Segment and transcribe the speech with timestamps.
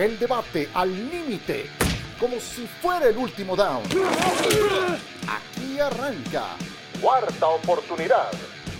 [0.00, 1.66] El debate al límite,
[2.18, 3.82] como si fuera el último down.
[5.28, 6.56] Aquí arranca.
[7.02, 8.30] Cuarta oportunidad.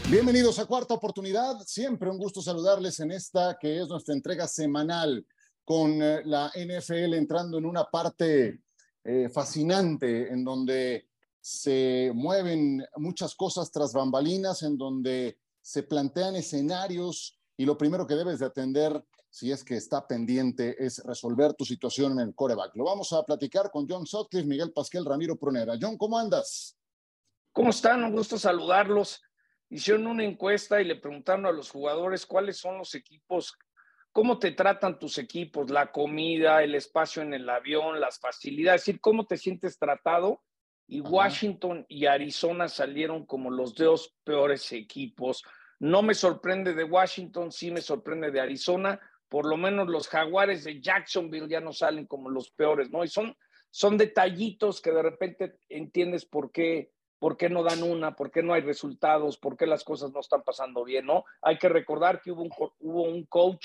[0.09, 1.59] Bienvenidos a Cuarta Oportunidad.
[1.67, 5.27] Siempre un gusto saludarles en esta que es nuestra entrega semanal
[5.63, 8.63] con eh, la NFL entrando en una parte
[9.05, 11.07] eh, fascinante en donde
[11.39, 18.15] se mueven muchas cosas tras bambalinas, en donde se plantean escenarios y lo primero que
[18.15, 22.75] debes de atender, si es que está pendiente, es resolver tu situación en el coreback.
[22.75, 25.75] Lo vamos a platicar con John Sutcliffe, Miguel Pasquel, Ramiro Prunera.
[25.81, 26.77] John, ¿cómo andas?
[27.53, 28.03] ¿Cómo están?
[28.03, 29.23] Un gusto saludarlos.
[29.71, 33.57] Hicieron una encuesta y le preguntaron a los jugadores cuáles son los equipos,
[34.13, 38.87] cómo te tratan tus equipos, la comida, el espacio en el avión, las facilidades, es
[38.87, 40.43] decir, cómo te sientes tratado
[40.89, 45.45] y Washington y Arizona salieron como los dos peores equipos.
[45.79, 49.01] No me sorprende de Washington, sí me sorprende de Arizona.
[49.31, 53.03] Por lo menos los jaguares de Jacksonville ya no salen como los peores, ¿no?
[53.03, 53.35] Y son,
[53.71, 58.43] son detallitos que de repente entiendes por qué, por qué no dan una, por qué
[58.43, 61.25] no hay resultados, por qué las cosas no están pasando bien, ¿no?
[61.41, 63.65] Hay que recordar que hubo un, hubo un coach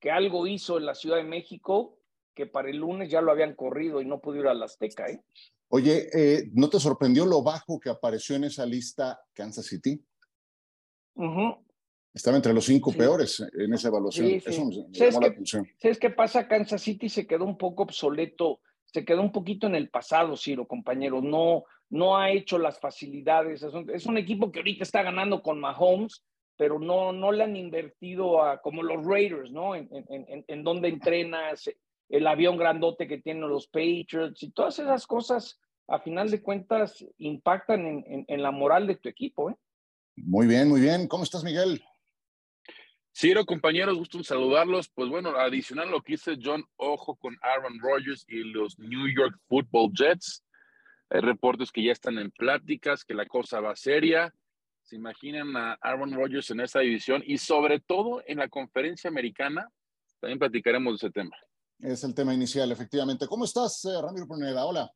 [0.00, 1.98] que algo hizo en la Ciudad de México
[2.34, 5.06] que para el lunes ya lo habían corrido y no pudo ir a la Azteca,
[5.06, 5.22] ¿eh?
[5.68, 10.04] Oye, eh, ¿no te sorprendió lo bajo que apareció en esa lista Kansas City?
[12.14, 14.40] Estaba entre los cinco peores en esa evaluación.
[14.44, 15.68] Eso me, llamó la atención.
[15.78, 16.46] ¿Sabes qué pasa?
[16.46, 20.66] Kansas City se quedó un poco obsoleto, se quedó un poquito en el pasado, Ciro,
[20.66, 21.20] compañero.
[21.20, 23.64] No, no ha hecho las facilidades.
[23.92, 26.22] Es un, equipo que ahorita está ganando con Mahomes,
[26.56, 29.74] pero no, no le han invertido a, como los Raiders, ¿no?
[29.74, 31.68] En, en, en dónde entrenas,
[32.08, 37.04] el avión grandote que tienen los Patriots y todas esas cosas, a final de cuentas,
[37.18, 39.50] impactan en, la moral de tu equipo.
[39.50, 39.56] ¿eh?
[40.16, 41.08] Muy bien, muy bien.
[41.08, 41.82] ¿Cómo estás, Miguel?
[43.16, 44.88] Ciro, compañeros, gusto en saludarlos.
[44.88, 49.38] Pues bueno, adicional lo que dice John, ojo con Aaron Rodgers y los New York
[49.46, 50.44] Football Jets.
[51.10, 54.34] Hay reportes que ya están en pláticas, que la cosa va seria.
[54.82, 59.70] Se imaginan a Aaron Rodgers en esa división y sobre todo en la conferencia americana.
[60.18, 61.36] También platicaremos de ese tema.
[61.78, 63.28] Es el tema inicial, efectivamente.
[63.28, 64.64] ¿Cómo estás, eh, Ramiro Pruneda?
[64.64, 64.90] Hola.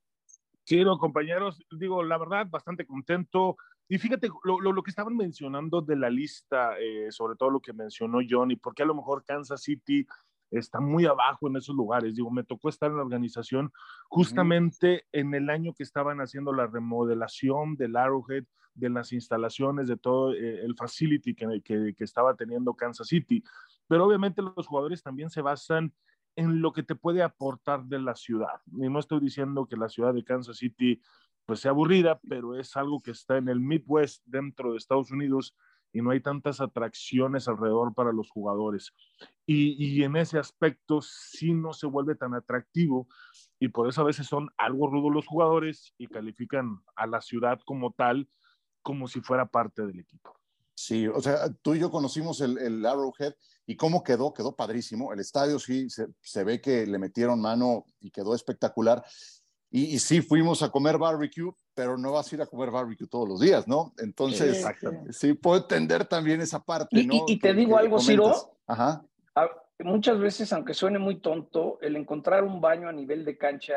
[0.64, 3.56] Sí, compañeros, digo, la verdad, bastante contento.
[3.88, 7.72] Y fíjate lo, lo, que estaban mencionando de la lista, eh, sobre todo lo que
[7.72, 10.06] mencionó Johnny, porque a lo mejor Kansas City
[10.50, 12.14] está muy abajo en esos lugares.
[12.14, 13.72] Digo, me tocó estar en la organización
[14.08, 18.44] justamente en el año que estaban haciendo la remodelación del Arrowhead,
[18.74, 23.42] de las instalaciones, de todo eh, el facility que, que, que, estaba teniendo Kansas City.
[23.88, 25.92] Pero obviamente los jugadores también se basan
[26.36, 28.60] en lo que te puede aportar de la ciudad.
[28.66, 31.02] Y no estoy diciendo que la ciudad de Kansas City
[31.48, 35.56] pues sea aburrida, pero es algo que está en el Midwest dentro de Estados Unidos
[35.94, 38.92] y no hay tantas atracciones alrededor para los jugadores.
[39.46, 43.08] Y, y, en ese aspecto sí no se vuelve tan atractivo
[43.58, 47.58] y por eso a veces son algo rudos los jugadores y califican a la ciudad
[47.64, 48.28] como tal,
[48.82, 50.38] como si fuera parte del equipo.
[50.74, 53.32] Sí, o sea, tú y yo conocimos el, el Arrowhead
[53.66, 55.14] y cómo quedó, quedó padrísimo.
[55.14, 59.02] El estadio sí se, se ve que le metieron mano y quedó espectacular.
[59.70, 63.06] Y, y, sí fuimos a comer barbecue, pero no vas a ir a comer barbecue
[63.06, 63.92] todos los días, ¿no?
[63.98, 64.64] Entonces,
[65.10, 67.24] sí, puedo entender también esa parte, y, ¿no?
[67.26, 68.32] Y, te digo algo, Ciro.
[68.66, 69.04] Ajá.
[69.80, 73.74] muchas veces, aunque suene muy tonto, el encontrar un baño a nivel de cancha,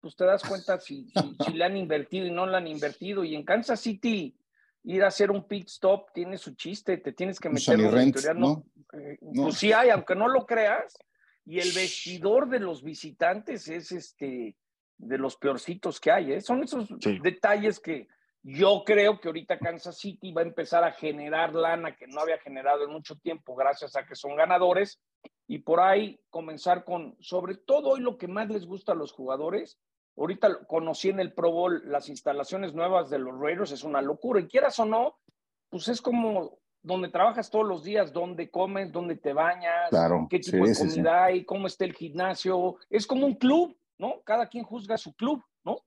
[0.00, 3.24] pues te das cuenta si, si, si le han invertido y no le han invertido.
[3.24, 4.36] Y en Kansas City,
[4.84, 8.64] ir a hacer un pit stop tiene su chiste, te tienes que meter en ¿no?
[8.92, 10.96] Eh, Pues sí hay, aunque no lo creas.
[11.44, 14.56] Y el vestidor de los visitantes es este
[15.02, 16.32] de los peorcitos que hay.
[16.32, 16.40] ¿eh?
[16.40, 16.88] Son esos
[17.22, 18.08] detalles que
[18.42, 22.38] yo creo que ahorita Kansas City va a empezar a generar lana que no había
[22.38, 25.00] generado en mucho tiempo gracias a que son ganadores
[25.46, 29.12] y por ahí comenzar con, sobre todo hoy lo que más les gusta a los
[29.12, 29.78] jugadores,
[30.16, 34.40] Ahorita conocí en el Pro Bowl las instalaciones nuevas de los Raiders, es una locura.
[34.40, 35.18] Y quieras o no,
[35.70, 39.88] pues es como donde trabajas todos los días, dónde comes, dónde te bañas,
[40.28, 42.76] qué tipo de comida hay, cómo está el gimnasio.
[42.90, 44.20] Es como un club, ¿no?
[44.24, 45.78] Cada quien juzga su club, ¿no?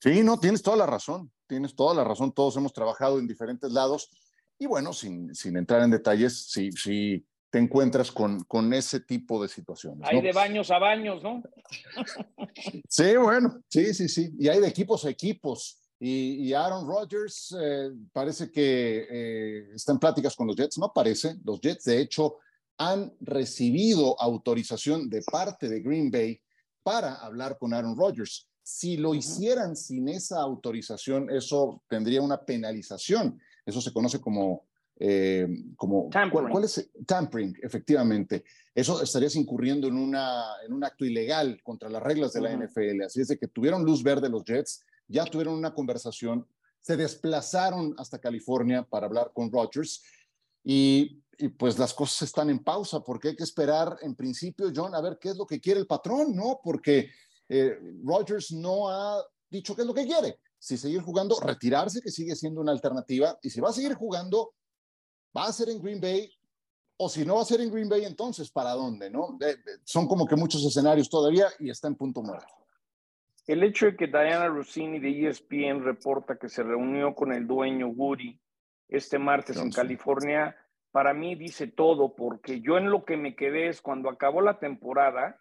[0.00, 2.32] Sí, no, tienes toda la razón, tienes toda la razón.
[2.32, 4.10] Todos hemos trabajado en diferentes lados.
[4.58, 9.40] Y bueno, sin, sin entrar en detalles, sí, sí, te encuentras con, con ese tipo
[9.40, 10.08] de situaciones.
[10.10, 11.42] Hay de baños a baños, ¿no?
[12.88, 14.32] sí, bueno, sí, sí, sí.
[14.38, 15.78] Y hay de equipos a equipos.
[16.02, 21.36] Y, Aaron Rodgers eh, parece que eh, está en pláticas con los Jets, no parece.
[21.44, 22.38] Los Jets, de hecho,
[22.78, 26.40] han recibido autorización de parte de Green Bay
[26.82, 28.48] para hablar con Aaron Rodgers.
[28.62, 33.40] Si lo hicieran sin esa autorización, eso tendría una penalización.
[33.64, 34.64] Eso se conoce como
[35.02, 38.44] eh, como ¿cuál, es tampering, efectivamente.
[38.74, 43.04] Eso estarías incurriendo en, una, en un acto ilegal contra las reglas de la NFL.
[43.06, 46.46] Así es de que tuvieron luz verde los Jets, ya tuvieron una conversación,
[46.80, 50.02] se desplazaron hasta California para hablar con Rodgers
[50.62, 54.94] y, y, pues las cosas están en pausa porque hay que esperar en principio, John,
[54.94, 56.60] a ver qué es lo que quiere el patrón, ¿no?
[56.62, 57.10] Porque
[57.48, 60.38] eh, Rodgers no ha dicho qué es lo que quiere.
[60.58, 64.52] Si seguir jugando, retirarse, que sigue siendo una alternativa, y si va a seguir jugando,
[65.36, 66.30] ¿Va a ser en Green Bay?
[66.96, 69.10] O si no va a ser en Green Bay, entonces, ¿para dónde?
[69.10, 69.38] ¿no?
[69.84, 72.52] son como que muchos escenarios todavía y está en punto muerto.
[73.46, 77.88] El hecho de que Diana Rossini de ESPN reporta que se reunió con el dueño
[77.88, 78.38] Woody
[78.88, 80.54] este martes en California,
[80.92, 84.58] para mí dice todo, porque yo en lo que me quedé es cuando acabó la
[84.58, 85.40] temporada,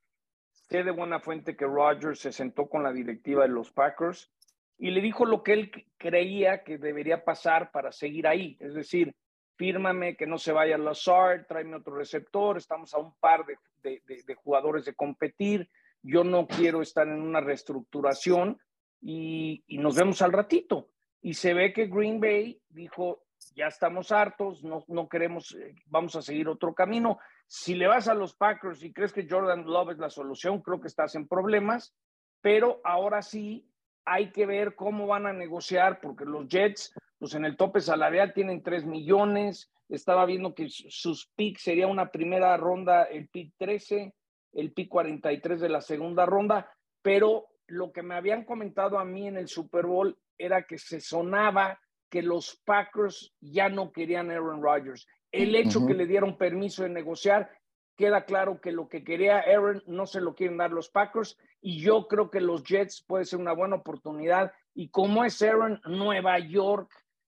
[0.51, 4.31] sé de buena fuente que Rodgers se sentó con la directiva de los Packers
[4.78, 8.57] y le dijo lo que él creía que debería pasar para seguir ahí.
[8.60, 9.16] Es decir,
[9.57, 14.36] fírmame que no se vaya Lazard, tráeme otro receptor, estamos a un par de, de,
[14.36, 15.69] jugadores de competir,
[16.02, 18.57] yo no quiero estar en una reestructuración
[19.02, 20.90] y, y, nos vemos al ratito.
[21.22, 23.24] Y se ve que Green Bay dijo,
[23.60, 27.20] ya estamos hartos, no, no queremos, eh, vamos a seguir otro camino.
[27.46, 30.80] Si le vas a los Packers y crees que Jordan Love es la solución, creo
[30.80, 31.94] que estás en problemas,
[32.42, 33.70] pero ahora sí
[34.06, 38.34] hay que ver cómo van a negociar, porque los Jets pues en el tope salarial
[38.34, 39.70] tienen 3 millones.
[39.90, 44.14] Estaba viendo que sus picks sería una primera ronda, el pick 13,
[44.54, 46.72] el pick 43 de la segunda ronda,
[47.02, 51.02] pero lo que me habían comentado a mí en el Super Bowl era que se
[51.02, 51.78] sonaba
[52.10, 55.08] que los Packers ya no querían Aaron Rodgers.
[55.32, 57.50] El hecho que le dieron permiso de negociar,
[57.96, 61.82] queda claro que lo que quería Aaron no se lo quieren dar los Packers y
[61.82, 64.52] yo creo que los Jets puede ser una buena oportunidad.
[64.74, 66.92] Y como es Aaron, Nueva York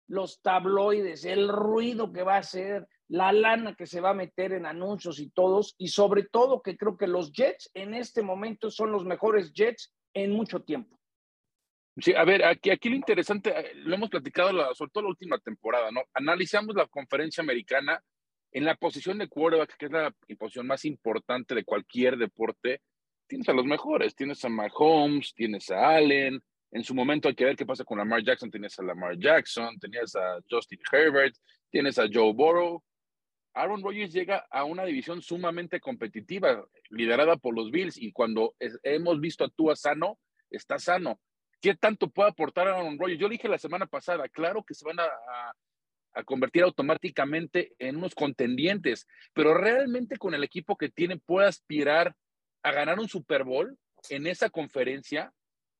[0.08, 4.52] los tabloides, el ruido que va a hacer, la lana que se va a meter
[4.52, 8.70] en anuncios y todos, y sobre todo que creo que los Jets en este momento
[8.70, 10.95] son los mejores Jets en mucho tiempo.
[11.98, 15.38] Sí, a ver, aquí, aquí lo interesante, eh, lo hemos platicado sobre todo la última
[15.38, 16.02] temporada, ¿no?
[16.12, 18.02] Analizamos la conferencia americana
[18.52, 22.82] en la posición de quarterback, que es la posición más importante de cualquier deporte.
[23.26, 26.42] Tienes a los mejores, tienes a Mahomes, tienes a Allen,
[26.76, 28.50] en su momento hay que ver qué pasa con Lamar Jackson.
[28.50, 31.34] Tenías a Lamar Jackson, tenías a Justin Herbert,
[31.70, 32.82] tienes a Joe Burrow.
[33.54, 39.18] Aaron Rodgers llega a una división sumamente competitiva, liderada por los Bills, y cuando hemos
[39.20, 40.18] visto a Tua sano,
[40.50, 41.18] está sano.
[41.60, 43.20] ¿Qué tanto puede aportar Aaron Rodgers?
[43.20, 45.06] Yo dije la semana pasada, claro que se van a,
[46.12, 52.14] a convertir automáticamente en unos contendientes, pero realmente con el equipo que tiene puede aspirar
[52.62, 53.76] a ganar un Super Bowl
[54.10, 55.32] en esa conferencia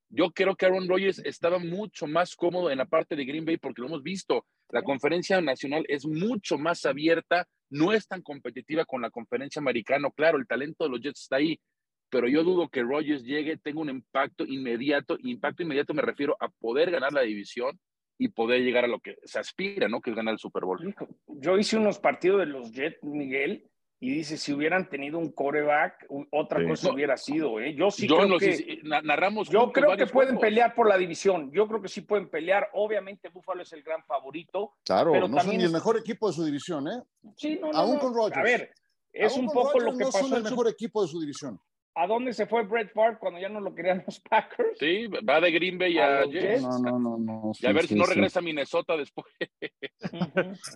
[0.09, 3.57] yo creo que Aaron Rodgers estaba mucho más cómodo en la parte de Green Bay
[3.57, 4.45] porque lo hemos visto.
[4.69, 10.09] La conferencia nacional es mucho más abierta, no es tan competitiva con la conferencia americana.
[10.15, 11.59] Claro, el talento de los Jets está ahí,
[12.09, 15.17] pero yo dudo que Rodgers llegue, tenga un impacto inmediato.
[15.23, 17.79] Impacto inmediato me refiero a poder ganar la división
[18.17, 20.01] y poder llegar a lo que se aspira, ¿no?
[20.01, 20.95] Que es ganar el Super Bowl.
[21.27, 23.69] Yo hice unos partidos de los Jets, Miguel,
[23.99, 27.59] y dice, si hubieran tenido un coreback, otra cosa hubiera sido.
[27.59, 27.73] ¿eh?
[27.73, 28.79] Yo sí creo que...
[28.83, 31.51] narramos yo creo que pueden pelear por la división.
[31.51, 32.69] Yo creo que sí pueden pelear.
[32.73, 34.75] Obviamente Buffalo es el gran favorito.
[34.85, 37.01] Claro, pero no son ni el mejor equipo de su división, ¿eh?
[37.35, 38.37] Sí, no, no, Aún con Rodgers.
[38.37, 38.71] A ver,
[39.11, 40.27] es un poco lo que no pasó.
[40.27, 41.59] Son el mejor equipo de su división.
[41.97, 44.77] ¿A dónde se fue Brett Favre cuando ya no lo querían los Packers?
[44.77, 46.61] Sí, va de Green Bay a, Jets.
[46.61, 47.51] No, no, no, no.
[47.59, 49.25] y a ver si no regresa a Minnesota después.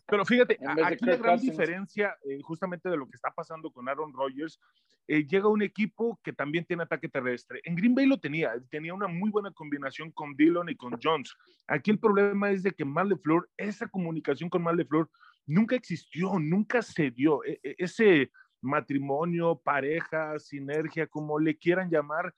[0.08, 4.14] Pero fíjate, aquí la gran diferencia eh, justamente de lo que está pasando con Aaron
[4.14, 4.60] Rodgers,
[5.08, 7.62] eh, llega un equipo que también tiene ataque terrestre.
[7.66, 11.36] En Green Bay lo tenía, tenía una muy buena combinación con Dillon y con Jones.
[11.68, 13.16] Aquí el problema es de que Mal
[13.58, 14.88] esa comunicación con Mal
[15.46, 17.44] nunca existió, nunca se dio.
[17.44, 18.32] E, e, ese
[18.62, 22.34] matrimonio, pareja, sinergia, como le quieran llamar,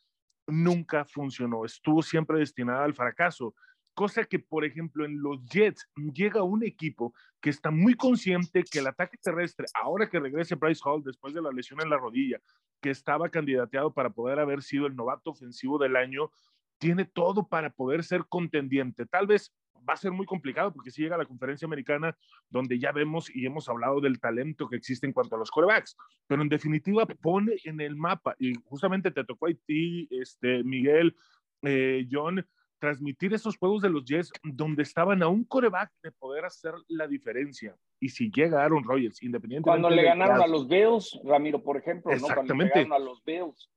[0.47, 1.65] nunca funcionó.
[1.65, 3.53] Estuvo siempre destinada al fracaso.
[3.93, 8.79] Cosa que, por ejemplo, en los Jets llega un equipo que está muy consciente que
[8.79, 12.39] el ataque terrestre, ahora que regrese Bryce Hall después de la lesión en la rodilla,
[12.81, 16.31] que estaba candidateado para poder haber sido el novato ofensivo del año,
[16.79, 19.05] tiene todo para poder ser contendiente.
[19.05, 19.53] Tal vez
[19.87, 22.15] va a ser muy complicado porque si llega a la conferencia americana
[22.49, 25.95] donde ya vemos y hemos hablado del talento que existe en cuanto a los corebacks,
[26.27, 31.15] pero en definitiva pone en el mapa y justamente te tocó a ti, este, Miguel,
[31.63, 32.45] eh, John,
[32.83, 37.07] transmitir esos juegos de los Jets donde estaban a un coreback de poder hacer la
[37.07, 37.77] diferencia.
[37.97, 39.81] Y si llega Aaron Rodgers, independientemente.
[39.81, 42.85] Cuando le ganaron a los Bills, Ramiro, por ejemplo, Exactamente.
[42.85, 42.95] ¿no?
[42.95, 43.69] a los Bills.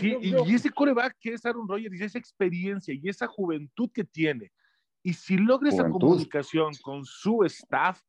[0.00, 4.02] sí, y ese coreback que es Aaron Rodgers y esa experiencia y esa juventud que
[4.02, 4.50] tiene,
[5.02, 8.00] y si logra esa comunicación con su staff,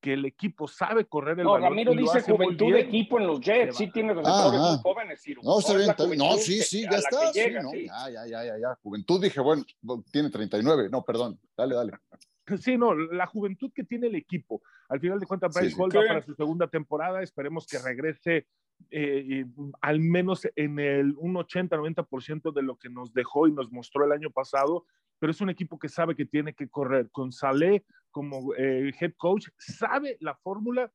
[0.00, 1.70] que el equipo sabe correr el no, balón.
[1.70, 5.22] Ramiro dice juventud de equipo en los Jets, sí tiene receptores muy jóvenes.
[5.42, 6.18] No, está bien, está bien.
[6.18, 7.32] No, sí, sí, ya está.
[7.32, 9.64] Sí, no, Ya, ya, ya, ya, Juventud dije, bueno,
[10.10, 10.88] tiene 39.
[10.90, 11.92] No, perdón, dale, dale.
[12.58, 14.60] Sí, no, la juventud que tiene el equipo.
[14.88, 17.22] Al final de cuentas, Bryce Hall va para su segunda temporada.
[17.22, 18.48] Esperemos que regrese
[18.90, 19.44] eh,
[19.80, 24.10] al menos en el un 80-90% de lo que nos dejó y nos mostró el
[24.10, 24.84] año pasado,
[25.20, 27.08] pero es un equipo que sabe que tiene que correr.
[27.12, 30.92] Con Saleh como eh, head coach, sabe la fórmula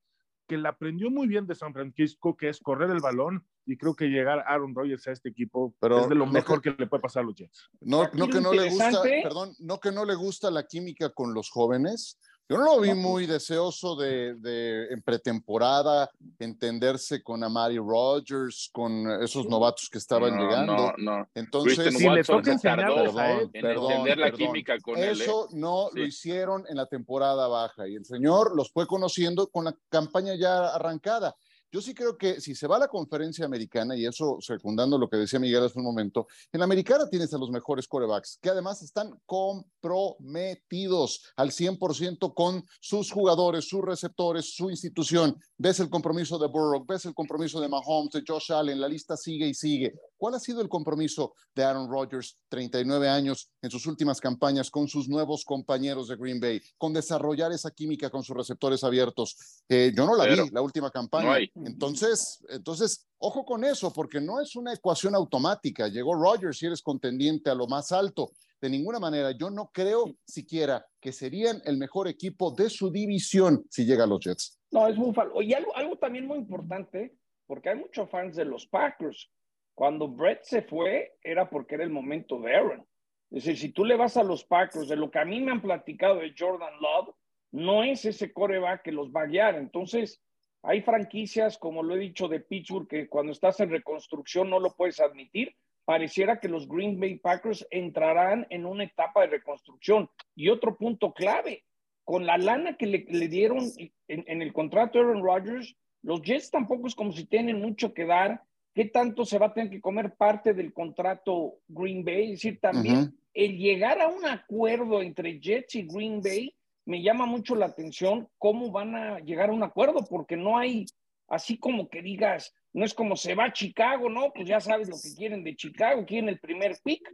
[0.47, 3.95] que la aprendió muy bien de San Francisco, que es correr el balón, y creo
[3.95, 7.01] que llegar Aaron Rodgers a este equipo pero es de lo mejor que, le puede
[7.01, 7.69] pasar a los Jets.
[7.81, 11.33] No, no que no le gusta, perdón, no que no le gusta la química con
[11.33, 17.77] los jóvenes, yo no lo vi muy deseoso de, de, en pretemporada entenderse con Amari
[17.77, 20.75] Rogers, con esos novatos que estaban llegando.
[20.75, 21.29] No, no.
[21.33, 25.19] Entonces, si le toca perdón, entender la química con él.
[25.21, 25.53] Eso ¿eh?
[25.53, 29.75] no lo hicieron en la temporada baja y el señor los fue conociendo con la
[29.89, 31.35] campaña ya arrancada.
[31.71, 35.09] Yo sí creo que si se va a la conferencia americana, y eso secundando lo
[35.09, 38.49] que decía Miguel hace un momento, en la americana tienes a los mejores corebacks, que
[38.49, 45.37] además están comprometidos al 100% con sus jugadores, sus receptores, su institución.
[45.57, 49.17] Ves el compromiso de Burrow, ves el compromiso de Mahomes, de Josh Allen, la lista
[49.17, 49.93] sigue y sigue.
[50.17, 54.87] ¿Cuál ha sido el compromiso de Aaron Rodgers, 39 años, en sus últimas campañas con
[54.87, 59.35] sus nuevos compañeros de Green Bay, con desarrollar esa química con sus receptores abiertos?
[59.67, 61.37] Eh, yo no la vi la última campaña.
[61.55, 65.87] Entonces, entonces, ojo con eso, porque no es una ecuación automática.
[65.87, 68.31] Llegó Rodgers y eres contendiente a lo más alto.
[68.59, 73.63] De ninguna manera, yo no creo siquiera que serían el mejor equipo de su división
[73.69, 74.59] si llega a los Jets.
[74.71, 75.41] No, es Buffalo.
[75.41, 77.15] Y algo, algo también muy importante,
[77.47, 79.29] porque hay muchos fans de los Packers.
[79.73, 82.85] Cuando Brett se fue, era porque era el momento de Aaron.
[83.31, 85.51] Es decir, si tú le vas a los Packers, de lo que a mí me
[85.51, 87.15] han platicado de Jordan Love,
[87.51, 89.55] no es ese coreback que los va a guiar.
[89.55, 90.21] Entonces,
[90.65, 94.73] hay franquicias, como lo he dicho, de Pittsburgh, que cuando estás en reconstrucción no lo
[94.75, 95.55] puedes admitir.
[95.85, 100.09] Pareciera que los Green Bay Packers entrarán en una etapa de reconstrucción.
[100.35, 101.63] Y otro punto clave,
[102.03, 103.63] con la lana que le, dieron
[104.07, 108.05] en, el contrato de Aaron Rodgers, los Jets tampoco es como si tienen mucho que
[108.05, 108.41] dar.
[108.73, 112.25] ¿Qué tanto se va a tener que comer parte del contrato Green Bay?
[112.25, 116.53] Es decir, también el llegar a un acuerdo entre Jets y Green Bay
[116.85, 120.85] me llama mucho la atención cómo van a llegar a un acuerdo, porque no hay,
[121.27, 124.31] así como que digas, no es como se va a Chicago, ¿no?
[124.33, 127.09] Pues ya sabes lo que quieren de Chicago, quieren el primer pick.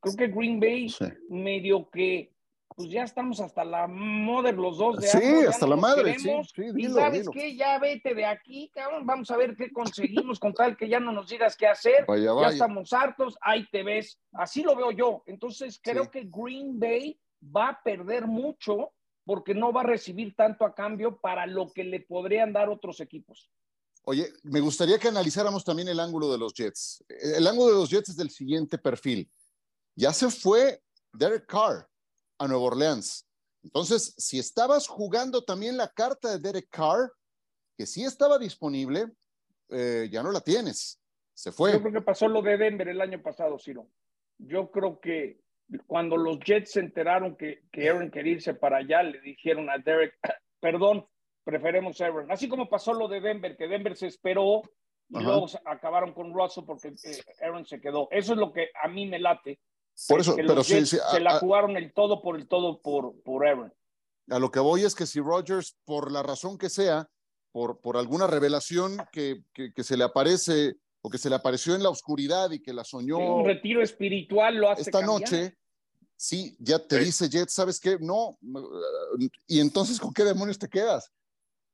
[0.00, 0.92] Creo que Green Bay
[1.28, 2.32] medio que,
[2.74, 6.30] pues ya estamos hasta la madre los dos de Sí, hasta la madre, sí,
[6.76, 10.76] Y sabes qué, ya vete de aquí, cabrón, vamos a ver qué conseguimos con tal
[10.76, 12.06] que ya no nos digas qué hacer.
[12.08, 14.18] Ya estamos hartos, ahí te ves.
[14.32, 15.22] Así lo veo yo.
[15.26, 17.18] Entonces creo que Green Bay
[17.54, 18.92] va a perder mucho
[19.24, 23.00] porque no va a recibir tanto a cambio para lo que le podrían dar otros
[23.00, 23.50] equipos.
[24.04, 27.04] Oye, me gustaría que analizáramos también el ángulo de los Jets.
[27.08, 29.30] El ángulo de los Jets es del siguiente perfil.
[29.94, 31.88] Ya se fue Derek Carr
[32.38, 33.28] a Nueva Orleans.
[33.62, 37.12] Entonces, si estabas jugando también la carta de Derek Carr,
[37.76, 39.12] que sí estaba disponible,
[39.68, 41.00] eh, ya no la tienes.
[41.32, 41.72] Se fue.
[41.72, 43.86] Yo creo que pasó lo de Denver el año pasado, Ciro.
[44.38, 45.41] Yo creo que
[45.86, 49.78] cuando los Jets se enteraron que, que Aaron quería irse para allá, le dijeron a
[49.78, 50.14] Derek,
[50.60, 51.06] perdón,
[51.44, 52.30] preferemos Aaron.
[52.30, 54.62] Así como pasó lo de Denver, que Denver se esperó
[55.08, 58.08] y luego acabaron con Russell porque eh, Aaron se quedó.
[58.10, 59.60] Eso es lo que a mí me late.
[60.08, 63.72] Por eso, pero sí, se la jugaron el todo por el todo por, por Aaron.
[64.30, 67.08] A lo que voy es que si Rodgers, por la razón que sea,
[67.50, 71.82] por, por alguna revelación que, que, se le aparece o que se le apareció en
[71.82, 73.18] la oscuridad y que la soñó.
[73.18, 74.82] un retiro espiritual lo hace.
[74.82, 75.58] Esta noche,
[76.16, 77.98] sí, ya te dice Jet, ¿sabes qué?
[78.00, 78.38] No.
[79.48, 81.12] Y entonces, ¿con qué demonios te quedas?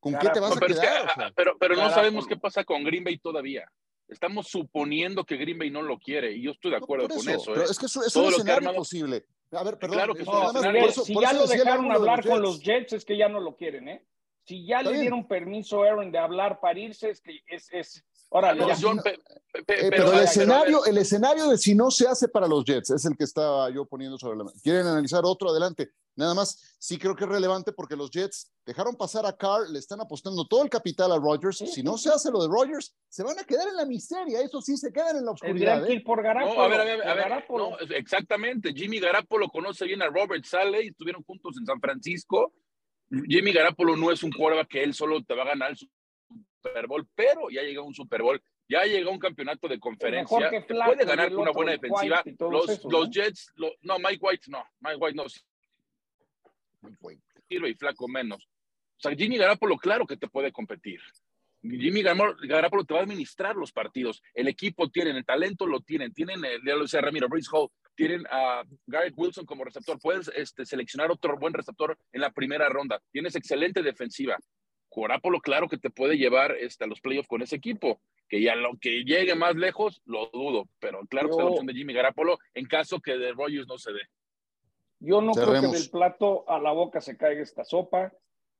[0.00, 1.10] ¿Con qué te vas a quedar?
[1.16, 3.70] Ah, pero, pero no sabemos qué pasa con Green Bay todavía.
[4.08, 7.52] Estamos suponiendo que Green Bay no lo quiere y yo estoy de acuerdo con eso.
[7.52, 7.70] Pero ¿eh?
[7.70, 9.26] es que eso, es un escenario posible.
[9.52, 9.96] A ver, perdón.
[9.96, 10.24] Claro que
[11.04, 14.06] si ya lo dejaron hablar con los Jets, es que ya no lo quieren, ¿eh?
[14.44, 18.02] Si ya le dieron permiso a Aaron de hablar para irse, es que es, es,
[18.30, 22.90] Ahora, eh, pero, el escenario, el escenario de si no se hace para los Jets
[22.90, 24.58] es el que estaba yo poniendo sobre la mesa.
[24.62, 25.50] ¿Quieren analizar otro?
[25.50, 25.90] Adelante.
[26.14, 29.78] Nada más, sí creo que es relevante porque los Jets dejaron pasar a Carr, le
[29.78, 31.58] están apostando todo el capital a Rodgers.
[31.58, 34.40] Si no se hace lo de Rodgers, se van a quedar en la miseria.
[34.40, 35.88] Eso sí, se quedan en la oscuridad.
[35.88, 36.02] ¿eh?
[36.04, 36.60] por Garapolo.
[36.60, 37.44] a ver, a ver, a ver,
[37.96, 38.74] exactamente.
[38.74, 42.52] Jimmy Garapolo conoce bien a Robert Sale y estuvieron juntos en San Francisco.
[43.10, 45.74] Jimmy Garapolo no es un quarterback que él solo te va a ganar
[46.62, 50.50] Super Bowl, pero ya llegó un Super Bowl, ya llegó un campeonato de conferencia,
[50.84, 52.22] puede ganar con una buena defensiva.
[52.38, 55.24] Los, los Jets, no, Mike White no, Mike White no.
[56.82, 57.22] Mike White.
[57.48, 58.48] y Flaco menos.
[58.98, 61.00] O sea, Jimmy Garapolo, claro que te puede competir.
[61.62, 64.22] Jimmy Garapolo te va a administrar los partidos.
[64.34, 66.12] El equipo tiene, el talento lo tienen.
[66.12, 69.98] Tienen, eh, ya lo decía Ramiro, Brice Hall, tienen a Garrett Wilson como receptor.
[70.00, 73.00] Puedes este, seleccionar otro buen receptor en la primera ronda.
[73.10, 74.36] Tienes excelente defensiva.
[75.02, 78.00] Garapolo, claro que te puede llevar este, a los playoffs con ese equipo.
[78.28, 80.68] Que ya lo que llegue más lejos, lo dudo.
[80.80, 83.78] Pero claro que es la opción de Jimmy Garapolo en caso que de Rogers no
[83.78, 84.02] se dé.
[85.00, 88.12] Yo no creo que del plato a la boca se caiga esta sopa.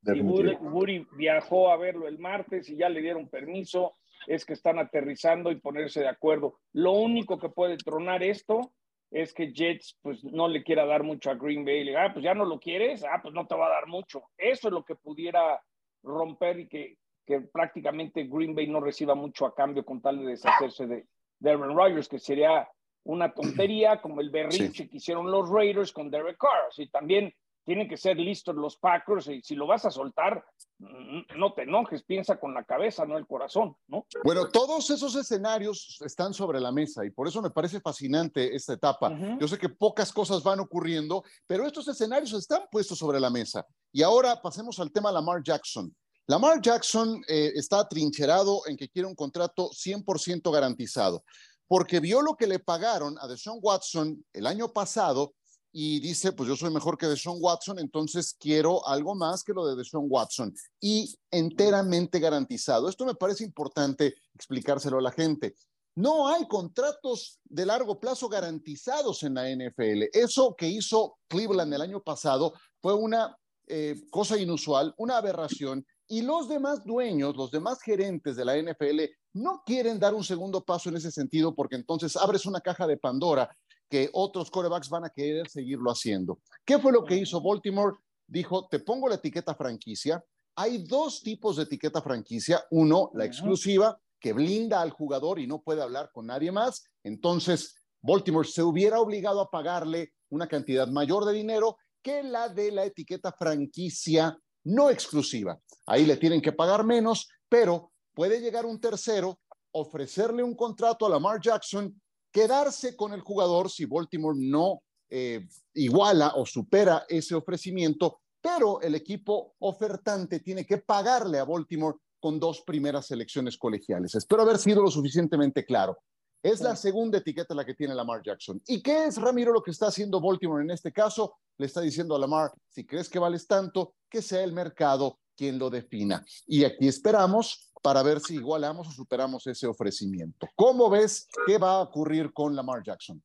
[0.05, 3.97] Y Woody, viajó a verlo el martes y ya le dieron permiso.
[4.27, 6.59] Es que están aterrizando y ponerse de acuerdo.
[6.73, 8.73] Lo único que puede tronar esto
[9.11, 11.85] es que Jets pues no le quiera dar mucho a Green Bay.
[11.85, 13.87] Le diga, ah, pues ya no lo quieres, ah, pues no te va a dar
[13.87, 14.23] mucho.
[14.37, 15.61] Eso es lo que pudiera
[16.09, 16.97] romper y que,
[17.27, 21.07] que prácticamente Green Bay no reciba mucho a cambio con tal de deshacerse de,
[21.39, 22.69] de Aaron Rodgers, que sería
[23.05, 26.69] una tontería como el berrinche que hicieron los Raiders con Derek Carr.
[26.77, 27.33] Y también
[27.69, 30.43] tienen que ser listos los Packers y si lo vas a soltar,
[30.79, 34.07] no te enojes, piensa con la cabeza, no el corazón, ¿no?
[34.25, 38.73] Bueno, todos esos escenarios están sobre la mesa y por eso me parece fascinante esta
[38.73, 39.15] etapa.
[39.39, 43.67] Yo sé que pocas cosas van ocurriendo, pero estos escenarios están puestos sobre la mesa.
[43.93, 45.95] Y ahora pasemos al tema Lamar Jackson.
[46.27, 51.23] Lamar Jackson eh, está trincherado en que quiere un contrato 100% garantizado,
[51.67, 55.35] porque vio lo que le pagaron a Deshaun Watson el año pasado
[55.73, 59.67] y dice, pues yo soy mejor que Deshaun Watson, entonces quiero algo más que lo
[59.67, 62.89] de Deshaun Watson y enteramente garantizado.
[62.89, 65.55] Esto me parece importante explicárselo a la gente.
[65.95, 70.05] No hay contratos de largo plazo garantizados en la NFL.
[70.13, 76.23] Eso que hizo Cleveland el año pasado fue una eh, cosa inusual, una aberración, y
[76.23, 79.01] los demás dueños, los demás gerentes de la NFL
[79.35, 82.97] no quieren dar un segundo paso en ese sentido porque entonces abres una caja de
[82.97, 83.55] Pandora
[83.89, 86.41] que otros corebacks van a querer seguirlo haciendo.
[86.65, 87.97] ¿Qué fue lo que hizo Baltimore?
[88.27, 90.23] Dijo, te pongo la etiqueta franquicia.
[90.57, 92.65] Hay dos tipos de etiqueta franquicia.
[92.71, 96.85] Uno, la exclusiva, que blinda al jugador y no puede hablar con nadie más.
[97.03, 102.71] Entonces, Baltimore se hubiera obligado a pagarle una cantidad mayor de dinero que la de
[102.71, 105.59] la etiqueta franquicia no exclusiva.
[105.87, 109.41] Ahí le tienen que pagar menos, pero puede llegar un tercero,
[109.73, 116.35] ofrecerle un contrato a Lamar Jackson quedarse con el jugador si Baltimore no eh, iguala
[116.37, 122.63] o supera ese ofrecimiento, pero el equipo ofertante tiene que pagarle a Baltimore con dos
[122.63, 124.15] primeras selecciones colegiales.
[124.15, 125.99] Espero haber sido lo suficientemente claro.
[126.43, 128.63] Es la segunda etiqueta la que tiene Lamar Jackson.
[128.67, 131.35] ¿Y qué es, Ramiro, lo que está haciendo Baltimore en este caso?
[131.57, 135.59] Le está diciendo a Lamar, si crees que vales tanto, que sea el mercado quien
[135.59, 136.25] lo defina.
[136.47, 140.49] Y aquí esperamos para ver si igualamos o superamos ese ofrecimiento.
[140.55, 143.23] ¿Cómo ves qué va a ocurrir con Lamar Jackson?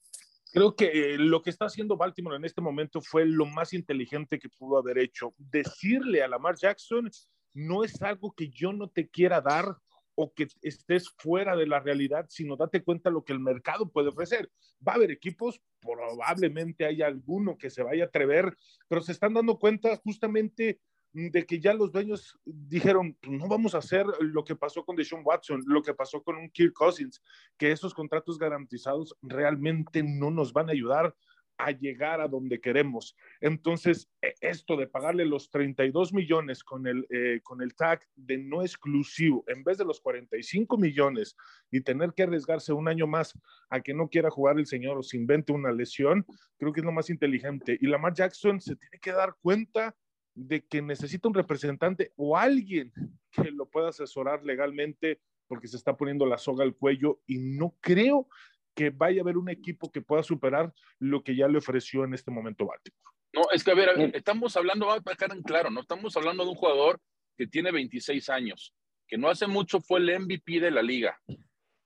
[0.52, 4.38] Creo que eh, lo que está haciendo Baltimore en este momento fue lo más inteligente
[4.38, 5.34] que pudo haber hecho.
[5.38, 7.10] Decirle a Lamar Jackson,
[7.54, 9.78] no es algo que yo no te quiera dar
[10.16, 14.10] o que estés fuera de la realidad, sino date cuenta lo que el mercado puede
[14.10, 14.52] ofrecer.
[14.88, 18.56] Va a haber equipos, probablemente hay alguno que se vaya a atrever,
[18.88, 20.80] pero se están dando cuenta justamente
[21.13, 24.95] de que ya los dueños dijeron, pues, no vamos a hacer lo que pasó con
[24.95, 27.21] Deshaun Watson, lo que pasó con un Kirk Cousins,
[27.58, 31.15] que esos contratos garantizados realmente no nos van a ayudar
[31.58, 33.15] a llegar a donde queremos.
[33.39, 38.39] Entonces, e, esto de pagarle los 32 millones con el, eh, con el tag de
[38.39, 41.38] no exclusivo, en vez de los 45 millones
[41.71, 43.38] y tener que arriesgarse un año más
[43.69, 46.26] a que no quiera jugar el señor o se invente una lesión,
[46.58, 47.78] creo que es lo más inteligente.
[47.80, 49.95] Y Lamar Jackson se tiene que dar cuenta
[50.36, 52.91] de que necesita un representante o alguien
[53.32, 57.76] que lo pueda asesorar legalmente porque se está poniendo la soga al cuello y no
[57.80, 58.28] creo
[58.74, 62.13] que vaya a haber un equipo que pueda superar lo que ya le ofreció en
[62.13, 63.13] este momento Baltimore.
[63.34, 66.43] No, es que a ver, estamos hablando, va a dejar en claro, no estamos hablando
[66.43, 67.00] de un jugador
[67.36, 68.76] que tiene 26 años,
[69.08, 71.19] que no hace mucho fue el MVP de la liga.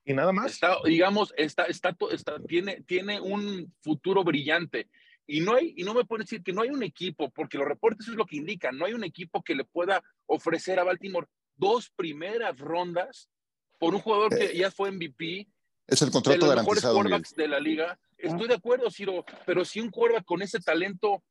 [0.06, 0.54] Y nada más.
[0.54, 4.90] Está, digamos, está, está, está, tiene, tiene un futuro brillante.
[5.28, 7.68] Y no, hay, y no me pueden decir que no hay un equipo, porque los
[7.68, 11.28] reportes es lo que indican, no hay un equipo que le pueda ofrecer a Baltimore
[11.58, 13.30] dos primeras rondas
[13.78, 15.48] por un jugador que ya fue MVP.
[15.86, 17.04] Es el contrato de los garantizado.
[17.04, 18.00] Mejores de la liga.
[18.18, 21.24] Estoy de acuerdo, Ciro, pero si un quarterback con ese talento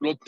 [0.00, 0.18] lo,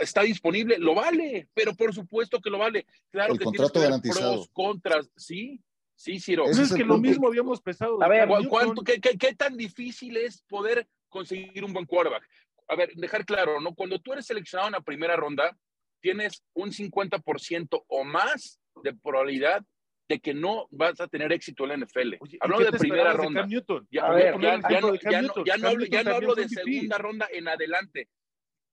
[0.00, 2.86] está disponible, lo vale, pero por supuesto que lo vale.
[3.10, 4.34] Claro el que contrato tienes garantizado.
[4.34, 5.60] pros, contras, sí,
[5.96, 6.44] sí, Ciro.
[6.44, 8.00] Pues es, que lo mismo habíamos pensado.
[8.02, 12.28] A ver, ¿cuánto, qué, qué, qué, tan difícil es poder conseguir un buen quarterback?
[12.70, 13.74] A ver, dejar claro, ¿no?
[13.74, 15.56] Cuando tú eres seleccionado en la primera ronda,
[16.00, 19.62] tienes un 50% o más de probabilidad
[20.08, 22.14] de que no vas a tener éxito en la NFL.
[22.40, 23.46] Hablando de primera ronda.
[23.90, 28.08] Ya, no, hablo, de segunda ronda en adelante.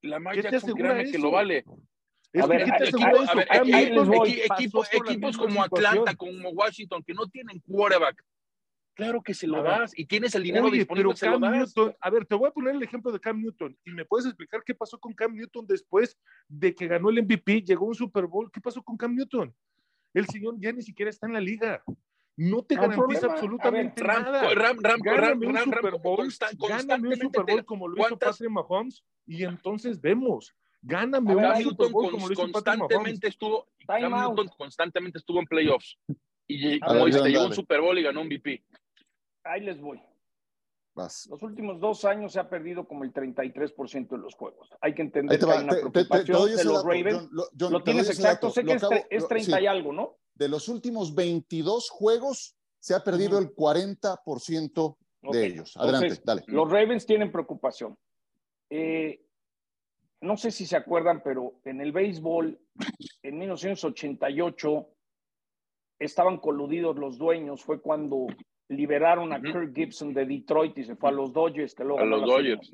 [0.04, 1.66] La Maya créame que lo vale.
[4.92, 8.24] equipos como Atlanta, como Washington, que no tienen quarterback,
[8.98, 11.16] Claro que se lo das y tienes el dinero disponible.
[11.16, 11.72] se lo das.
[12.02, 14.64] a ver, te voy a poner el ejemplo de Cam Newton y me puedes explicar
[14.66, 18.50] qué pasó con Cam Newton después de que ganó el MVP, llegó un Super Bowl.
[18.52, 19.54] ¿Qué pasó con Cam Newton?
[20.16, 21.84] El señor ya ni siquiera está en la liga.
[22.36, 24.52] No te garantiza absolutamente nada.
[24.56, 26.28] Ram, Ram, Ram, un Super Bowl,
[26.68, 30.56] gáname un Super Bowl como lo hizo Patrick Mahomes y entonces vemos.
[30.82, 33.20] Gáname un Super Bowl como lo hizo Mahomes.
[33.22, 36.00] Estuvo, Cam Newton constantemente estuvo en playoffs.
[36.48, 38.64] Y como dice, llegó un Super Bowl y ganó un MVP
[39.50, 40.02] ahí les voy.
[40.96, 44.70] Los últimos dos años se ha perdido como el 33% de los juegos.
[44.82, 47.30] Hay que entender que hay una preocupación de los Ravens.
[47.32, 48.78] lo tienes exacto, sé que
[49.10, 50.18] es, 30 y algo, ¿no?
[50.34, 54.98] De los últimos 22 juegos se ha perdido el 40%
[55.32, 55.78] de ellos.
[55.78, 56.44] Adelante, dale.
[56.48, 57.98] Los Ravens tienen preocupación.
[58.70, 59.24] Eh,
[60.22, 62.60] no sé si se acuerdan, pero en el béisbol,
[63.22, 64.90] en 1988,
[66.00, 67.64] estaban coludidos los dueños.
[67.64, 68.28] Fue cuando
[68.69, 72.06] liberaron a Kirk Gibson de Detroit y se fue a los Dodgers, que luego a
[72.06, 72.71] los Dodgers.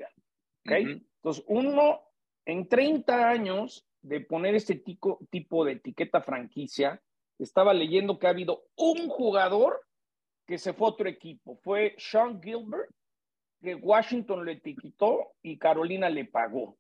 [0.66, 2.02] Entonces, uno
[2.46, 7.02] en 30 años de poner este tipo, tipo de etiqueta franquicia,
[7.40, 9.82] estaba leyendo que ha habido un jugador
[10.46, 11.56] que se fue a otro equipo.
[11.56, 12.90] Fue Sean Gilbert,
[13.62, 16.78] que Washington le etiquetó y Carolina le pagó.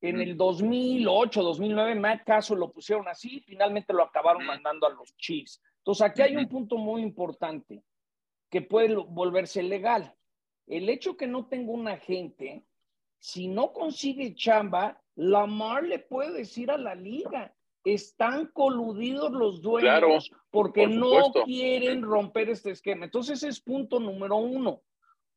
[0.00, 5.16] En el 2008, 2009, Matt Castle lo pusieron así, finalmente lo acabaron mandando a los
[5.16, 5.62] Chiefs.
[5.78, 7.82] Entonces, aquí hay un punto muy importante
[8.50, 10.14] que puede volverse legal.
[10.66, 12.64] El hecho que no tenga un agente,
[13.18, 17.54] si no consigue chamba, Lamar le puede decir a la liga,
[17.84, 23.04] están coludidos los dueños porque no quieren romper este esquema.
[23.04, 24.82] Entonces es punto número uno.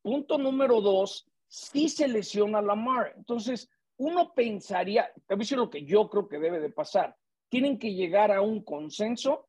[0.02, 3.13] Punto número dos, si se lesiona Lamar.
[3.17, 7.15] Entonces, uno pensaría, te voy a decir lo que yo creo que debe de pasar.
[7.50, 9.49] Tienen que llegar a un consenso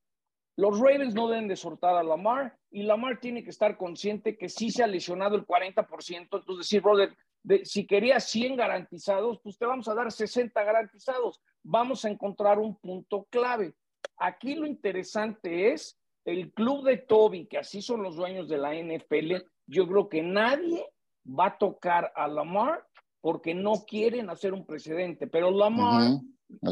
[0.60, 4.50] los Ravens no deben de soltar a Lamar y Lamar tiene que estar consciente que
[4.50, 6.18] sí se ha lesionado el 40%.
[6.18, 7.16] Entonces, decir, brother,
[7.64, 11.40] si querías 100 garantizados, pues te vamos a dar 60 garantizados.
[11.62, 13.74] Vamos a encontrar un punto clave.
[14.18, 18.74] Aquí lo interesante es el club de Toby, que así son los dueños de la
[18.74, 19.36] NFL.
[19.66, 20.84] Yo creo que nadie
[21.26, 22.86] va a tocar a Lamar
[23.22, 25.26] porque no quieren hacer un precedente.
[25.26, 26.18] Pero Lamar,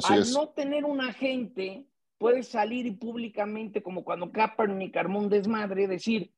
[0.05, 1.87] al no tener un agente,
[2.19, 6.31] puede salir y públicamente, como cuando Kaepernick armó un desmadre, decir,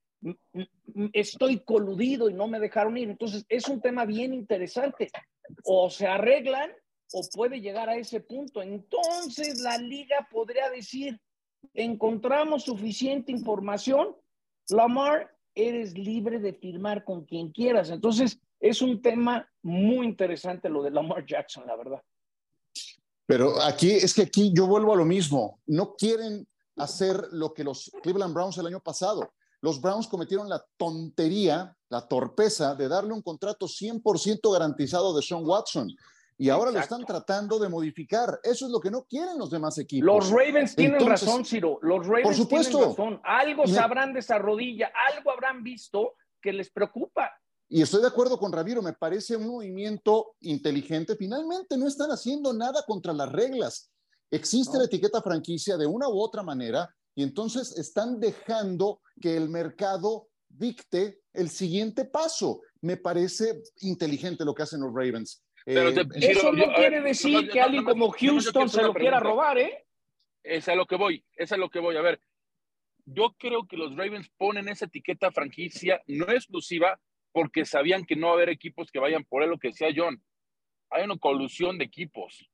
[1.13, 3.11] estoy coludido y no me dejaron ir.
[3.11, 5.11] Entonces, es un tema bien interesante.
[5.65, 6.71] O se arreglan
[7.13, 8.63] o puede llegar a ese punto.
[8.63, 11.19] Entonces, la liga podría decir,
[11.75, 14.15] encontramos suficiente información,
[14.69, 17.91] Lamar, eres libre de firmar con quien quieras.
[17.91, 22.03] Entonces, es un tema muy interesante lo de Lamar Jackson, la verdad.
[23.31, 25.61] Pero aquí es que aquí yo vuelvo a lo mismo.
[25.67, 29.35] No quieren hacer lo que los Cleveland Browns el año pasado.
[29.61, 35.47] Los Browns cometieron la tontería, la torpeza de darle un contrato 100% garantizado de Sean
[35.47, 35.95] Watson.
[36.39, 38.41] Y ahora lo están tratando de modificar.
[38.43, 40.07] Eso es lo que no quieren los demás equipos.
[40.07, 41.79] Los Ravens tienen razón, Ciro.
[41.83, 42.79] Los Ravens por supuesto.
[42.79, 43.21] tienen razón.
[43.23, 47.31] Algo sabrán de esa rodilla, algo habrán visto que les preocupa.
[47.73, 51.15] Y estoy de acuerdo con Ramiro, me parece un movimiento inteligente.
[51.15, 53.93] Finalmente no están haciendo nada contra las reglas.
[54.29, 59.49] Existe la etiqueta franquicia de una u otra manera y entonces están dejando que el
[59.49, 62.61] mercado dicte el siguiente paso.
[62.81, 65.45] Me parece inteligente lo que hacen los Ravens.
[65.65, 69.87] Pero eh, eso no quiere decir que alguien como Houston se lo quiera robar, ¿eh?
[70.43, 71.97] Es a lo que voy, es a lo que voy.
[71.97, 72.21] A ver,
[73.05, 76.99] yo creo que los Ravens ponen esa etiqueta franquicia no exclusiva
[77.33, 79.89] porque sabían que no va a haber equipos que vayan por él, lo que decía
[79.95, 80.23] John.
[80.91, 82.49] Hay una colusión de equipos.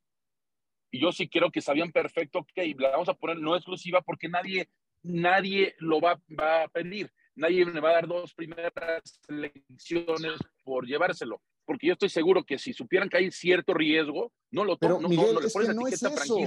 [0.91, 4.29] Y yo sí creo que sabían perfecto que la vamos a poner no exclusiva porque
[4.29, 4.69] nadie,
[5.03, 7.11] nadie lo va, va a pedir.
[7.35, 12.59] Nadie le va a dar dos primeras selecciones por llevárselo porque yo estoy seguro que
[12.59, 15.87] si supieran que hay cierto riesgo, no lo Pero, no, Miguel, no, es que no
[15.89, 16.39] es eso.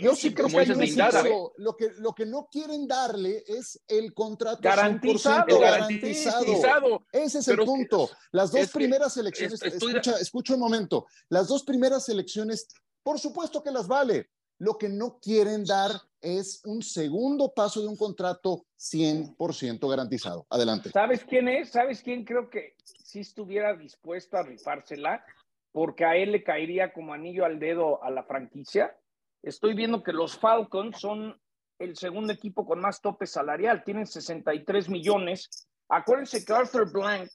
[0.00, 1.52] Yo, sí creo que no es eso.
[1.56, 5.58] Lo que, lo que no quieren darle es el contrato garantizado.
[5.58, 7.06] garantizado.
[7.12, 8.10] Ese es el punto.
[8.32, 12.66] Las dos primeras elecciones, escucha, escucha un momento, las dos primeras elecciones,
[13.02, 14.28] por supuesto que las vale.
[14.60, 20.46] Lo que no quieren dar es un segundo paso de un contrato 100% garantizado.
[20.50, 20.90] Adelante.
[20.90, 21.70] ¿Sabes quién es?
[21.70, 25.24] ¿Sabes quién creo que si estuviera dispuesto a rifársela?
[25.72, 28.94] Porque a él le caería como anillo al dedo a la franquicia.
[29.42, 31.40] Estoy viendo que los Falcons son
[31.78, 35.48] el segundo equipo con más tope salarial, tienen 63 millones.
[35.88, 37.30] Acuérdense que Arthur Blank,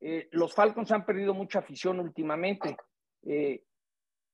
[0.00, 2.76] eh, los Falcons han perdido mucha afición últimamente.
[3.22, 3.64] Eh,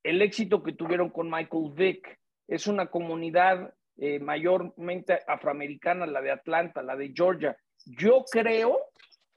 [0.07, 2.19] el éxito que tuvieron con Michael Vick.
[2.47, 7.57] Es una comunidad eh, mayormente afroamericana, la de Atlanta, la de Georgia.
[7.85, 8.79] Yo creo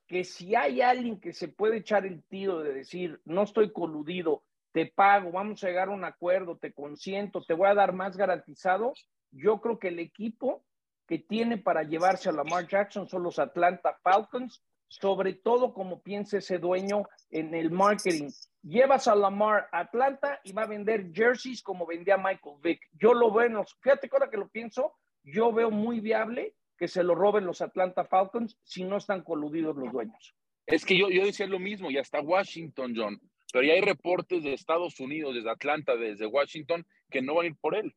[0.05, 4.43] que si hay alguien que se puede echar el tiro de decir, no estoy coludido,
[4.71, 8.15] te pago, vamos a llegar a un acuerdo, te consiento, te voy a dar más
[8.15, 8.93] garantizado,
[9.31, 10.63] yo creo que el equipo
[11.07, 16.37] que tiene para llevarse a Lamar Jackson son los Atlanta Falcons, sobre todo como piensa
[16.37, 18.29] ese dueño en el marketing.
[18.61, 22.81] Llevas a Lamar a Atlanta y va a vender jerseys como vendía Michael Vick.
[22.91, 24.93] Yo lo veo, fíjate que ahora que lo pienso,
[25.23, 29.75] yo veo muy viable que se lo roben los Atlanta Falcons si no están coludidos
[29.75, 30.35] los dueños.
[30.65, 33.19] Es que yo, yo decía lo mismo, y hasta Washington, John,
[33.51, 37.49] pero ya hay reportes de Estados Unidos, desde Atlanta, desde Washington, que no van a
[37.49, 37.95] ir por él.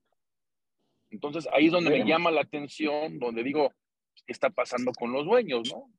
[1.10, 3.72] Entonces ahí es donde me llama la atención, donde digo,
[4.26, 5.90] ¿qué está pasando con los dueños, no?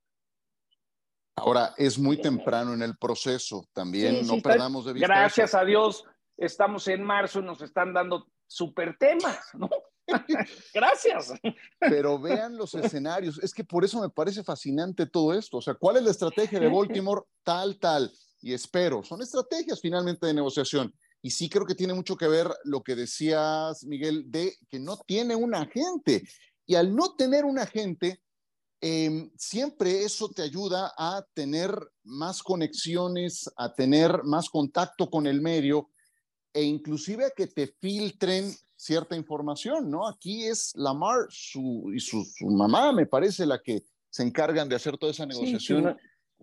[1.36, 5.08] Ahora, es muy temprano en el proceso, también no perdamos de vista.
[5.08, 6.04] Gracias a Dios,
[6.36, 9.68] estamos en marzo y nos están dando super temas, ¿no?
[10.74, 11.32] Gracias.
[11.80, 15.58] Pero vean los escenarios, es que por eso me parece fascinante todo esto.
[15.58, 17.22] O sea, ¿cuál es la estrategia de Baltimore?
[17.42, 18.12] Tal, tal.
[18.40, 20.94] Y espero, son estrategias finalmente de negociación.
[21.22, 24.98] Y sí creo que tiene mucho que ver lo que decías, Miguel, de que no
[24.98, 26.22] tiene un agente.
[26.66, 28.22] Y al no tener un agente,
[28.86, 31.70] em, siempre eso te ayuda a tener
[32.02, 35.88] más conexiones, a tener más contacto con el medio
[36.52, 40.06] e inclusive a que te filtren cierta información, ¿no?
[40.06, 44.98] Aquí es Lamar su, y su, mamá, me parece, la que se encargan de hacer
[44.98, 45.96] toda esa negociación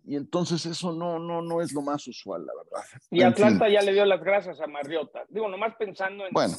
[0.04, 2.88] y entonces eso no, no, no es lo más usual, la verdad.
[3.12, 5.26] Y Atlanta ya le dio las gracias a Mariota.
[5.30, 6.52] Digo, nomás pensando en, en,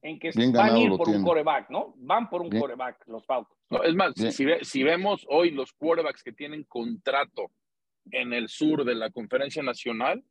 [0.00, 1.94] que van a ir por un coreback, ¿no?
[1.96, 3.58] Van por un coreback los Falcons.
[3.70, 7.50] No, es más, si, si, vemos hoy los quarterbacks que tienen contrato
[8.10, 10.24] en el sur de la conferencia nacional,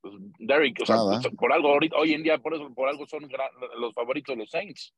[0.00, 0.96] pues Derrick, o sea,
[1.36, 3.28] por algo hoy en día por eso por algo son
[3.78, 4.94] los favoritos de los Saints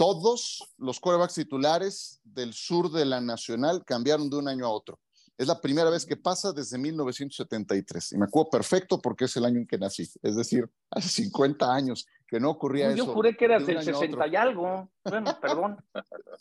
[0.00, 4.98] todos los quarterbacks titulares del sur de la Nacional cambiaron de un año a otro.
[5.36, 8.12] Es la primera vez que pasa desde 1973.
[8.12, 10.08] Y me acuerdo perfecto porque es el año en que nací.
[10.22, 12.96] Es decir, hace 50 años que no ocurría eso.
[12.96, 14.88] Yo juré que eras del 60 y algo.
[15.04, 15.76] Bueno, perdón.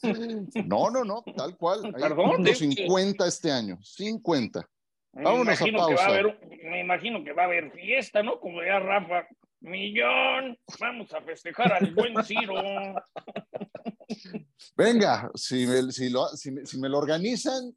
[0.68, 1.92] No, no, no, tal cual.
[1.94, 2.46] Perdón.
[2.46, 3.78] 50 este año.
[3.82, 4.70] 50.
[5.14, 6.22] Vámonos a pausa.
[6.64, 8.40] me imagino que va a haber fiesta, ¿no?
[8.40, 9.28] Como ya Rafa
[9.62, 12.54] Millón, vamos a festejar al buen Ciro.
[14.78, 17.76] Venga, si me, si, lo, si, me, lo organizan,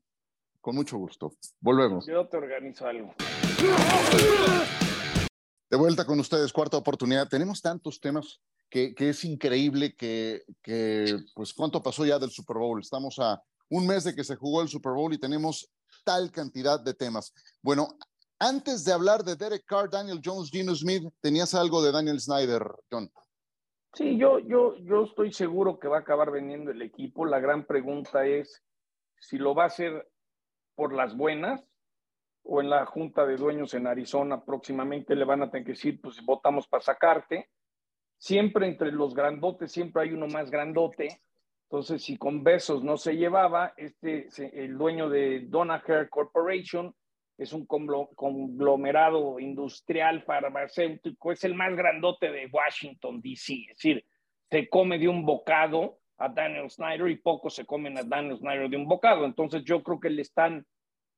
[0.60, 1.32] con mucho gusto.
[1.60, 2.06] Volvemos.
[2.06, 3.14] Yo te organizo algo.
[5.72, 7.26] De vuelta con ustedes, cuarta oportunidad.
[7.30, 12.78] Tenemos tantos temas que, es increíble que, que, pues, ¿cuánto pasó ya del Super Bowl?
[12.78, 15.72] Estamos a un mes de que se jugó el Super Bowl y tenemos
[16.04, 17.32] tal cantidad de temas.
[17.62, 17.88] Bueno,
[18.38, 22.66] antes de hablar de Derek Carr, Daniel Jones, Gino Smith, tenías algo de Daniel Snyder,
[22.90, 23.10] John.
[23.94, 27.24] Sí, yo, yo, yo estoy seguro que va a acabar vendiendo el equipo.
[27.24, 28.62] La gran pregunta es
[29.20, 30.06] si lo va a hacer
[30.74, 31.64] por las buenas
[32.44, 36.00] o en la junta de dueños en Arizona próximamente le van a tener que decir,
[36.00, 37.48] pues votamos para sacarte.
[38.18, 41.22] Siempre entre los grandotes, siempre hay uno más grandote.
[41.64, 46.94] Entonces, si con besos no se llevaba, este, el dueño de Donaher Corporation
[47.38, 53.54] es un conglomerado industrial farmacéutico, es el más grandote de Washington, D.C.
[53.70, 54.04] Es decir,
[54.50, 58.68] se come de un bocado a Daniel Snyder y pocos se comen a Daniel Snyder
[58.68, 59.24] de un bocado.
[59.24, 60.66] Entonces yo creo que le están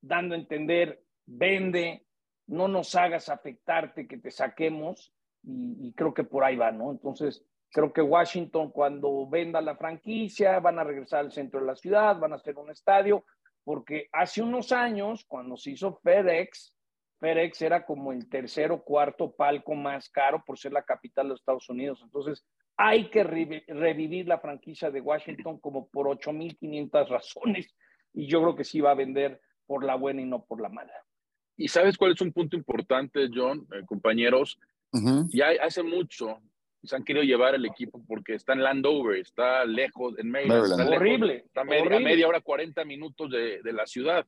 [0.01, 2.05] dando a entender, vende,
[2.47, 6.91] no nos hagas afectarte, que te saquemos, y, creo que por ahí va, ¿no?
[6.91, 11.75] Entonces creo que Washington cuando venda la franquicia van a regresar al centro de la
[11.75, 13.25] ciudad, van a hacer un estadio,
[13.63, 16.75] porque hace unos años, cuando se hizo FedEx,
[17.19, 21.29] FedEx era como el tercer o cuarto palco más caro por ser la capital de
[21.29, 22.01] los Estados Unidos.
[22.03, 22.45] Entonces,
[22.77, 27.73] hay que revivir la franquicia de Washington como por 8.500 razones.
[28.13, 30.69] Y yo creo que sí va a vender por la buena y no por la
[30.69, 30.93] mala.
[31.57, 34.59] ¿Y sabes cuál es un punto importante, John, eh, compañeros?
[35.29, 36.39] Ya hace mucho
[36.87, 40.79] se han querido llevar el equipo porque está en Landover, está lejos, en Maryland.
[40.79, 41.43] Está horrible.
[41.45, 44.25] está a media hora, 40 minutos de, de, la ciudad.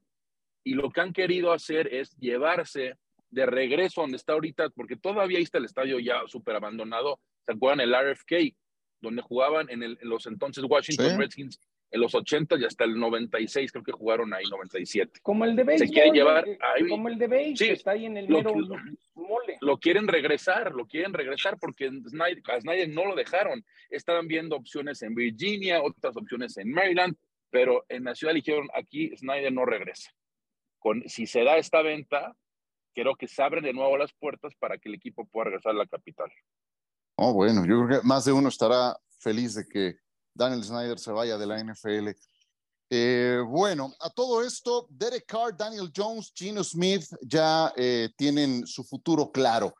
[0.63, 2.95] Y lo que han querido hacer es llevarse
[3.29, 7.19] de regreso donde está ahorita, porque todavía ahí está el estadio ya súper abandonado.
[7.45, 8.55] ¿Se acuerdan el RFK?
[9.01, 13.71] Donde jugaban en, el, los entonces Washington Redskins en los 80 y hasta el 96
[13.71, 15.19] creo que jugaron ahí, 97.
[15.21, 15.87] Como el de béisbol.
[15.87, 16.87] Se quieren llevar eh, ahí.
[16.89, 18.53] Como el de béisbol, sí, está ahí en el mero
[19.15, 19.57] mole.
[19.61, 23.65] Lo quieren regresar, lo quieren regresar porque Snyder, a Snyder no lo dejaron.
[23.89, 27.15] Estaban viendo opciones en Virginia, otras opciones en Maryland,
[27.49, 30.11] pero en la ciudad dijeron, aquí Snyder no regresa.
[30.79, 32.35] Con, si se da esta venta,
[32.93, 35.75] creo que se abren de nuevo las puertas para que el equipo pueda regresar a
[35.75, 36.31] la capital.
[37.15, 39.97] Oh, bueno, yo creo que más de uno estará feliz de que
[40.37, 42.09] Daniel Snyder se vaya de la NFL.
[42.89, 48.83] Eh, bueno, a todo esto, Derek Carr, Daniel Jones, Gino Smith ya eh, tienen su
[48.83, 49.75] futuro claro.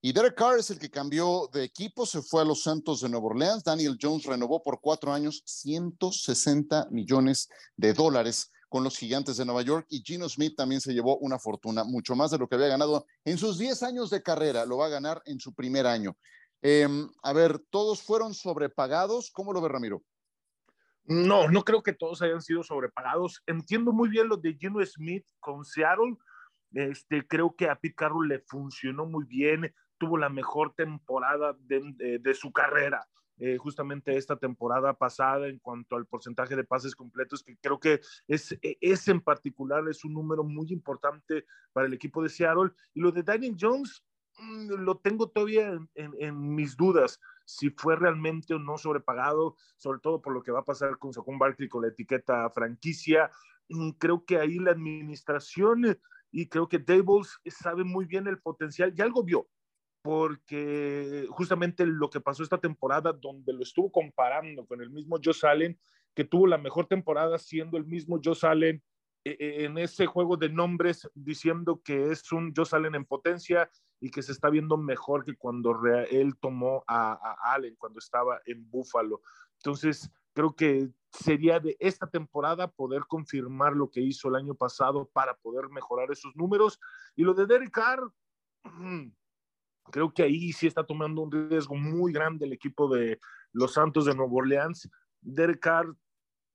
[0.00, 3.08] Y Derek Carr es el que cambió de equipo, se fue a los Santos de
[3.08, 3.64] Nueva Orleans.
[3.64, 9.62] Daniel Jones renovó por cuatro años 160 millones de dólares con los gigantes de Nueva
[9.62, 12.66] York y Gino Smith también se llevó una fortuna, mucho más de lo que había
[12.66, 16.16] ganado en sus 10 años de carrera, lo va a ganar en su primer año.
[16.66, 19.30] Em, a ver, ¿todos fueron sobrepagados?
[19.30, 20.02] ¿Cómo lo ve Ramiro?
[21.04, 23.42] No, no creo que todos hayan sido sobrepagados.
[23.46, 26.16] Entiendo muy bien lo de Gino Smith con Seattle.
[26.72, 32.34] Este, creo que a Pete Carroll le funcionó muy bien tuvo la mejor temporada de,
[32.34, 33.06] su carrera.
[33.38, 38.00] Eh, justamente esta temporada pasada en cuanto al porcentaje de pases completos, que creo que
[38.28, 42.70] es, e, es en particular es un número muy importante para el equipo de Seattle.
[42.94, 44.04] Y lo de Daniel Jones,
[44.38, 50.32] lo tengo todavía en, mis dudas si fue realmente o no sobrepagado, sobre todo por
[50.32, 53.30] lo que va a pasar con Saquon Barkley con la etiqueta franquicia.
[53.68, 55.98] Mm, creo que ahí la administración
[56.30, 59.46] y creo que Dables sabe muy bien el potencial y algo vio
[60.04, 65.32] porque justamente lo que pasó esta temporada, donde lo estuvo comparando con el mismo Joe
[65.50, 65.80] Allen,
[66.14, 68.82] que tuvo la mejor temporada siendo el mismo Joe Allen
[69.24, 74.22] en ese juego de nombres, diciendo que es un Joe Allen en potencia y que
[74.22, 75.78] se está viendo mejor que cuando
[76.10, 79.22] él tomó a, a Allen cuando estaba en Buffalo.
[79.56, 85.08] Entonces, creo que sería de esta temporada poder confirmar lo que hizo el año pasado
[85.12, 86.78] para poder mejorar esos números.
[87.16, 88.12] Y lo de Derek Carr,
[89.90, 93.20] Creo que ahí sí está tomando un riesgo muy grande el equipo de
[93.52, 94.88] los Santos de Nueva Orleans.
[95.20, 95.94] Derek Carr,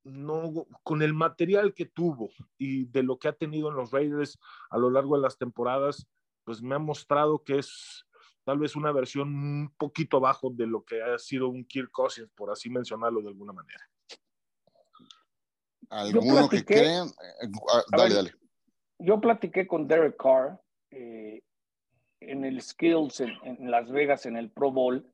[0.04, 4.40] no, con el material que tuvo y de lo que ha tenido en los Raiders
[4.70, 6.08] a lo largo de las temporadas,
[6.44, 8.06] pues me ha mostrado que es
[8.44, 12.30] tal vez una versión un poquito abajo de lo que ha sido un Kirk Cousins,
[12.36, 13.88] por así mencionarlo de alguna manera.
[15.90, 17.08] ¿Alguno que crean?
[17.08, 18.34] Eh, ah, dale, dale.
[19.00, 20.60] Yo platiqué con Derek Carr
[20.92, 21.42] eh,
[22.20, 25.06] en el Skills en, Las Vegas, en el Pro Bowl,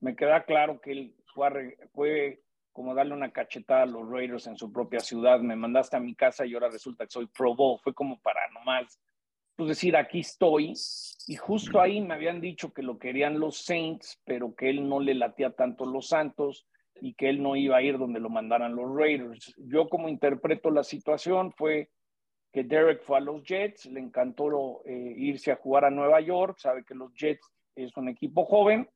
[0.00, 2.42] me queda claro que él fue, fue,
[2.72, 5.40] como darle una cachetada a los Raiders en su propia ciudad.
[5.40, 7.78] Me mandaste a mi casa y ahora resulta que soy Pro Bowl.
[7.82, 8.98] Fue como para nomás
[9.56, 10.74] pues decir, aquí estoy.
[11.26, 15.00] Y justo ahí me habían dicho que lo querían los Saints, pero que él no
[15.00, 16.66] le latía tanto los Santos
[17.00, 19.54] y que él no iba a ir donde lo mandaran los Raiders.
[19.58, 21.90] Yo como interpreto la situación fue
[22.52, 26.58] que Derek fue a los Jets, le encantó eh, irse a jugar a Nueva York,
[26.58, 28.88] sabe que los Jets es un equipo joven,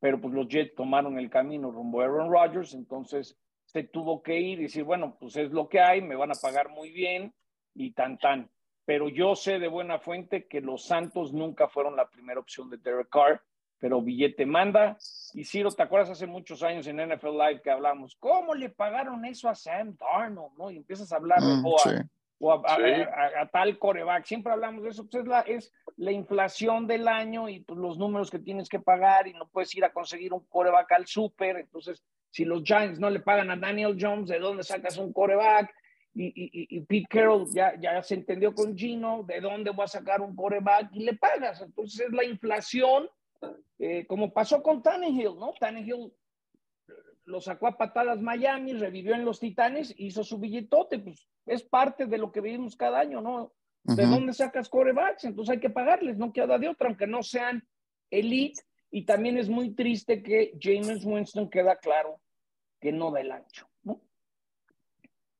[0.00, 4.38] pero pues los Jets tomaron el camino rumbo a Aaron Rodgers, entonces se tuvo que
[4.38, 7.34] ir y decir, bueno, pues es lo que hay, me van a pagar muy bien
[7.74, 8.50] y tan tan.
[8.84, 12.78] Pero yo sé de buena fuente que los Santos nunca fueron la primera opción de
[12.78, 13.42] Derek Carr,
[13.78, 14.96] pero billete manda.
[15.34, 19.24] Y Ciro, ¿te acuerdas hace muchos años en NFL Live que hablamos, cómo le pagaron
[19.26, 20.56] eso a Sam Darnold?
[20.56, 20.70] ¿no?
[20.70, 21.62] Y empiezas a hablar de mm,
[22.38, 24.24] o a, tal coreback.
[24.24, 27.98] Siempre hablamos de eso, pues es la, es la inflación del año y pues, los
[27.98, 31.56] números que tienes que pagar y no puedes ir a conseguir un coreback al súper.
[31.56, 35.74] Entonces, si los Giants no le pagan a Daniel Jones, ¿de dónde sacas un coreback?
[36.14, 39.88] Y, y, y, Pete Carroll ya, ya se entendió con Gino, ¿de dónde voy a
[39.88, 40.88] sacar un coreback?
[40.92, 41.60] Y le pagas.
[41.60, 43.08] Entonces, es la inflación,
[43.78, 45.54] eh, como pasó con Tannehill, ¿no?
[45.60, 46.12] Tannehill
[47.28, 52.06] lo sacó a patadas Miami, revivió en los Titanes, hizo su billetote, pues es parte
[52.06, 53.52] de lo que vivimos cada año, ¿no?
[53.84, 55.24] ¿De dónde sacas corebacks?
[55.24, 57.66] Entonces hay que pagarles, no queda de otra, aunque no sean
[58.10, 58.62] elite.
[58.90, 62.20] Y también es muy triste que James Winston queda claro
[62.80, 64.00] que no da el ancho, ¿no?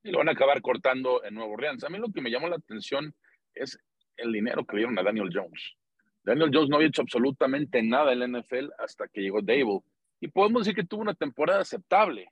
[0.02, 1.84] Y lo van a acabar cortando en Nuevo Orleans.
[1.84, 3.14] A mí lo que me llamó la atención
[3.54, 3.78] es
[4.16, 5.74] el dinero que dieron a Daniel Jones.
[6.22, 9.80] Daniel Jones no había hecho absolutamente nada en la NFL hasta que llegó Dable.
[10.20, 12.28] Y podemos decir que tuvo una temporada aceptable.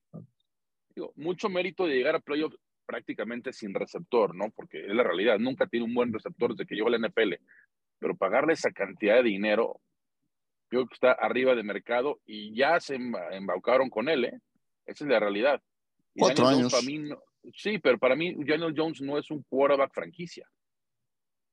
[0.94, 4.50] Digo, mucho mérito de llegar a playoffs prácticamente sin receptor, ¿no?
[4.50, 7.34] Porque es la realidad, nunca tiene un buen receptor desde que llegó a la NFL,
[7.98, 9.80] pero pagarle esa cantidad de dinero,
[10.70, 12.96] yo creo que está arriba de mercado y ya se
[13.32, 14.40] embaucaron con él, ¿eh?
[14.86, 15.60] Esa es la realidad.
[16.16, 16.72] Cuatro años.
[17.54, 20.48] sí, pero para mí Daniel Jones no es un quarterback franquicia.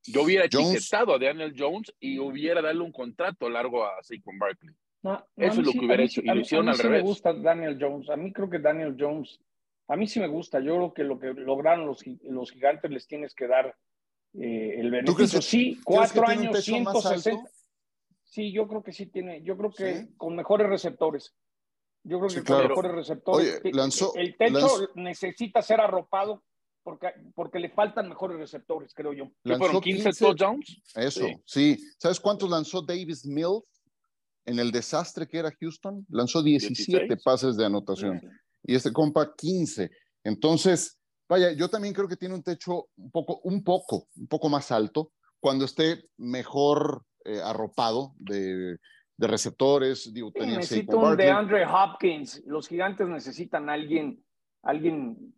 [0.05, 4.75] Yo hubiera etiquetado a Daniel Jones y hubiera dado un contrato largo a Saquon Barkley.
[5.35, 6.21] Eso es lo que hubiera hecho.
[6.23, 7.03] Y lo hicieron al revés.
[7.03, 8.09] me gusta Daniel Jones.
[8.09, 9.39] A mí creo que Daniel Jones
[9.87, 10.59] a mí sí me gusta.
[10.59, 13.75] Yo creo que lo que lograron los, los gigantes les tienes que dar
[14.33, 15.41] eh, el beneficio.
[15.41, 17.49] sí, cuatro años, 160.
[18.23, 19.43] Sí, yo creo que sí tiene.
[19.43, 21.35] Yo creo que con mejores receptores.
[22.03, 23.61] Yo creo que con mejores receptores.
[23.71, 26.43] lanzó, el techo necesita ser arropado
[26.81, 29.31] porque, porque le faltan mejores receptores, creo yo.
[29.43, 30.81] fueron 15, touchdowns?
[30.95, 31.77] Eso, sí.
[31.97, 33.63] ¿Sabes cuántos lanzó Davis Mills
[34.45, 36.05] en el desastre que era Houston?
[36.09, 38.21] Lanzó 17 pases de anotación.
[38.63, 39.89] Y este compa 15.
[40.23, 44.49] Entonces, vaya, yo también creo que tiene un techo un poco, un poco, un poco
[44.49, 48.77] más alto cuando esté mejor eh, arropado de,
[49.17, 50.13] de receptores.
[50.13, 52.43] Digo, necesito un de Andre Hopkins.
[52.45, 54.23] Los gigantes necesitan alguien,
[54.61, 55.33] alguien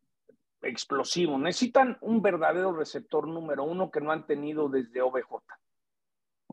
[0.62, 1.38] explosivo.
[1.38, 5.41] Necesitan un verdadero receptor número uno que no han tenido desde OBJ.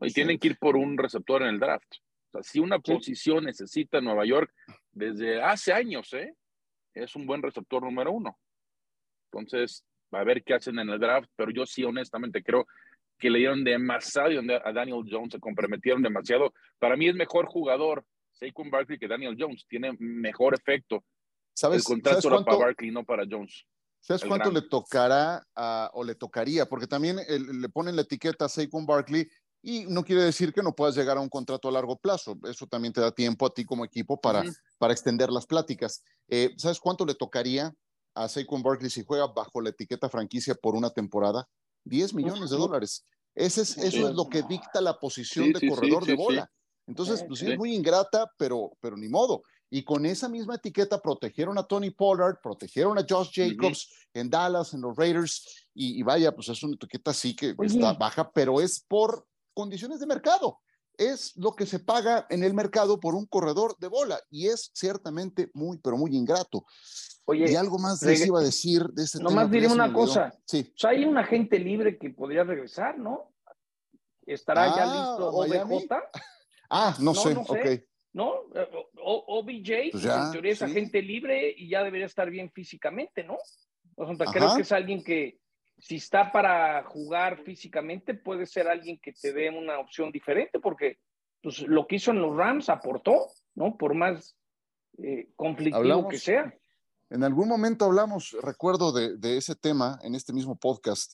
[0.01, 1.95] Y tienen que ir por un receptor en el draft.
[2.33, 4.51] Sea, si una posición necesita Nueva York
[4.91, 6.35] desde hace años, ¿eh?
[6.93, 8.37] es un buen receptor número uno.
[9.31, 12.65] Entonces, va a ver qué hacen en el draft, pero yo sí honestamente creo
[13.19, 14.31] que le dieron demasiado
[14.63, 16.53] a Daniel Jones, se comprometieron demasiado.
[16.79, 21.03] Para mí es mejor jugador Saquon Barkley que Daniel Jones, tiene mejor efecto.
[21.53, 23.65] ¿Sabes, el contrato era para Barkley, no para Jones.
[23.99, 25.45] ¿Sabes cuánto le tocará
[25.93, 26.65] o le tocaría?
[26.65, 29.29] Porque también le ponen la etiqueta a Saquon Barkley
[29.65, 32.37] y no quiere decir que no puedas llegar a un contrato a largo plazo.
[32.43, 34.43] Eso también te da tiempo a ti como equipo para,
[34.77, 36.03] para extender las pláticas.
[36.27, 37.73] Eh, ¿Sabes cuánto le tocaría
[38.13, 41.47] a Saquon Barkley si juega bajo la etiqueta franquicia por una temporada?
[41.85, 43.05] 10 millones de dólares.
[43.33, 46.51] Ese es, eso es lo que dicta la posición de corredor de bola.
[46.85, 49.43] Entonces, pues sí, es muy ingrata, pero, pero ni modo.
[49.69, 54.73] Y con esa misma etiqueta protegieron a Tony Pollard, protegieron a Josh Jacobs en Dallas,
[54.73, 55.67] en los Raiders.
[55.73, 60.05] Y, vaya, pues es una etiqueta sí que está baja, pero es por condiciones de
[60.05, 60.59] mercado.
[60.97, 64.69] Es lo que se paga en el mercado por un corredor de bola y es
[64.73, 66.65] ciertamente muy, pero muy ingrato.
[67.25, 70.33] Oye, y algo más les iba a decir de ese Nomás diré una cosa.
[70.45, 70.71] Sí.
[70.75, 73.33] O sea, hay un agente libre que podría regresar, ¿no?
[74.25, 75.93] ¿Estará ya ah, listo OBJ?
[76.69, 77.33] Ah, no, sé.
[77.33, 77.87] No sé.
[78.13, 78.31] ¿no?
[78.95, 83.37] OBJ, pues en teoría es agente libre y ya debería estar bien físicamente, ¿no?
[83.95, 85.39] O sea, creo que es alguien que,
[85.77, 90.99] si está para jugar físicamente, puede ser alguien que te dé una opción diferente, porque
[91.41, 93.77] pues, lo que hizo en los Rams aportó, ¿no?
[93.77, 94.35] Por más
[94.97, 96.53] eh, conflictivo que sea.
[97.09, 101.13] En algún momento hablamos, recuerdo, de, de, ese tema en este mismo podcast,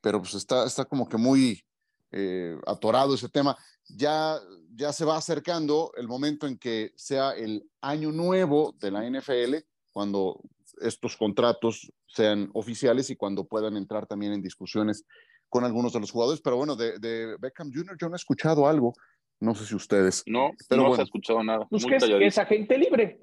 [0.00, 1.64] pero pues está, está como que muy
[2.12, 3.56] eh, atorado ese tema.
[3.88, 4.38] Ya,
[4.74, 9.56] ya se va acercando el momento en que sea el año nuevo de la NFL,
[9.92, 10.40] cuando
[10.80, 15.04] estos contratos sean oficiales y cuando puedan entrar también en discusiones
[15.48, 16.40] con algunos de los jugadores.
[16.40, 17.96] Pero bueno, de, Beckham Jr.
[18.00, 18.94] yo no he escuchado algo.
[19.40, 20.22] No sé si ustedes.
[20.26, 21.66] No, pero no se ha escuchado nada.
[21.70, 23.18] Pues que es, agente libre.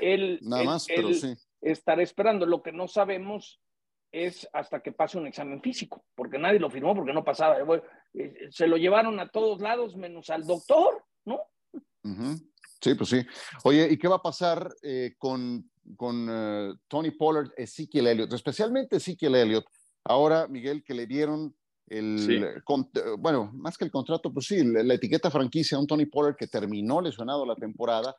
[0.00, 1.34] Él, nada más, pero sí.
[1.62, 2.44] Estará esperando.
[2.44, 3.60] Lo que no sabemos
[4.12, 7.56] es hasta que pase un examen físico, porque nadie lo firmó porque no pasaba.
[8.12, 11.40] Eh, se lo llevaron a todos lados menos al doctor, ¿no?
[12.80, 13.26] Sí, pues sí.
[13.64, 18.32] Oye, ¿y qué va a pasar eh, con, con eh, Tony Pollard, Ezekiel Elliott?
[18.32, 19.66] Especialmente Ezekiel Elliott.
[20.04, 21.54] Ahora, Miguel, que le dieron
[21.86, 22.62] el,
[23.18, 26.46] bueno, más que el contrato, pues sí, la, etiqueta franquicia a un Tony Pollard que
[26.46, 28.14] terminó lesionado la temporada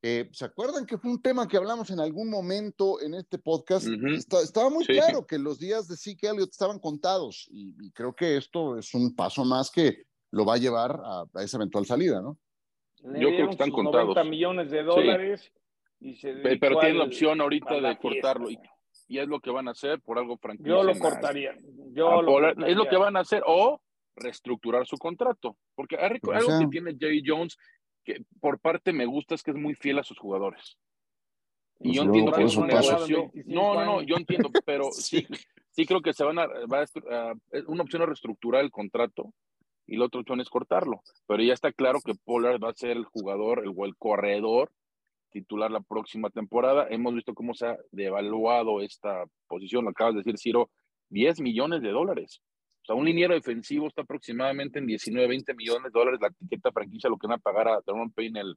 [0.00, 3.88] eh, ¿Se acuerdan que fue un tema que hablamos en algún momento en este podcast?
[4.42, 8.78] estaba muy claro que los días de Zeke Elliott estaban contados y, creo que esto
[8.78, 12.38] es un paso más que lo va a llevar a, esa eventual salida, ¿no?
[13.02, 14.14] Yo creo que están contados.
[14.14, 15.50] 90 millones de dólares.
[16.60, 18.58] Pero tienen la opción ahorita de cortarlo y,
[19.08, 20.70] es lo que van a hacer por algo franquicia.
[20.70, 21.56] Yo lo cortaría.
[21.92, 22.20] Yo
[22.66, 23.80] Es lo que van a hacer o
[24.16, 25.56] reestructurar su contrato.
[25.74, 27.56] Porque algo que tiene Jerry Jones
[28.40, 30.78] por parte me gusta es que es muy fiel a sus jugadores.
[31.80, 33.30] Y yo entiendo que es un negocio.
[33.46, 35.26] No, no, no, yo entiendo, pero sí,
[35.70, 37.34] sí creo que se van a, va a,
[37.66, 39.32] una opción es reestructurar el contrato
[39.86, 41.02] y la otra opción es cortarlo.
[41.26, 44.70] Pero ya está claro que Pollard va a ser el jugador, el, el corredor
[45.30, 46.86] titular la próxima temporada.
[46.90, 50.70] Hemos visto cómo se ha devaluado esta posición, lo acabas de decir, Ciro,
[51.10, 52.42] 10 millones de dólares
[52.88, 57.10] sea, un liniero defensivo está aproximadamente en 19, 20 millones de dólares la etiqueta franquicia,
[57.10, 58.56] lo que van a pagar a Teron Payne el,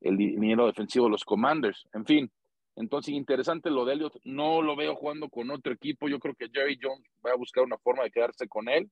[0.00, 1.86] el liniero defensivo de los Commanders.
[1.92, 2.30] En fin,
[2.76, 4.18] entonces interesante lo de Elliot.
[4.24, 6.08] No lo veo jugando con otro equipo.
[6.08, 8.90] Yo creo que Jerry Jones va a buscar una forma de quedarse con él,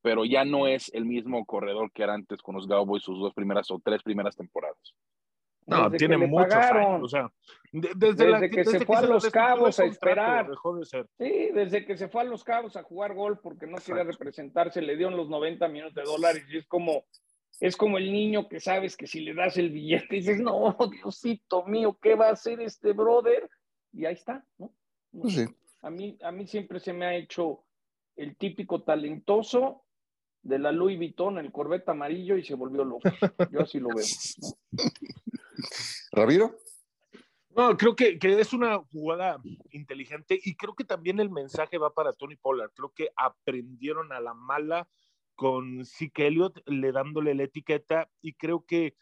[0.00, 3.34] pero ya no es el mismo corredor que era antes con los Cowboys sus dos
[3.34, 4.94] primeras o tres primeras temporadas.
[5.70, 7.02] No, tiene muchos años.
[7.02, 7.32] O sea,
[7.72, 10.48] desde, que se fue a Los Cabos a esperar.
[11.16, 14.82] Sí, desde que se fue a Los Cabos a jugar gol porque no quería representarse,
[14.82, 17.04] le dieron los 90 millones de dólares y es como,
[17.60, 21.64] es como el niño que sabes que si le das el billete dices, no, Diosito
[21.66, 23.48] mío, ¿qué va a hacer este brother?
[23.92, 24.72] Y ahí está, ¿no?
[25.12, 25.48] Pues
[25.82, 27.64] a, mí, a mí siempre se me ha hecho
[28.16, 29.84] el típico talentoso
[30.42, 33.08] de la Louis Vuitton, el Corvette amarillo y se volvió loco.
[33.50, 34.06] Yo así lo veo.
[34.40, 34.48] ¿no?
[36.12, 36.56] ¿Ramiro?
[37.56, 39.40] No, creo que, es una jugada
[39.72, 42.70] inteligente y creo que también el mensaje va para Tony Pollard.
[42.74, 44.88] Creo que aprendieron a la mala
[45.34, 48.94] con Zeke Elliott, le dándole la etiqueta y creo que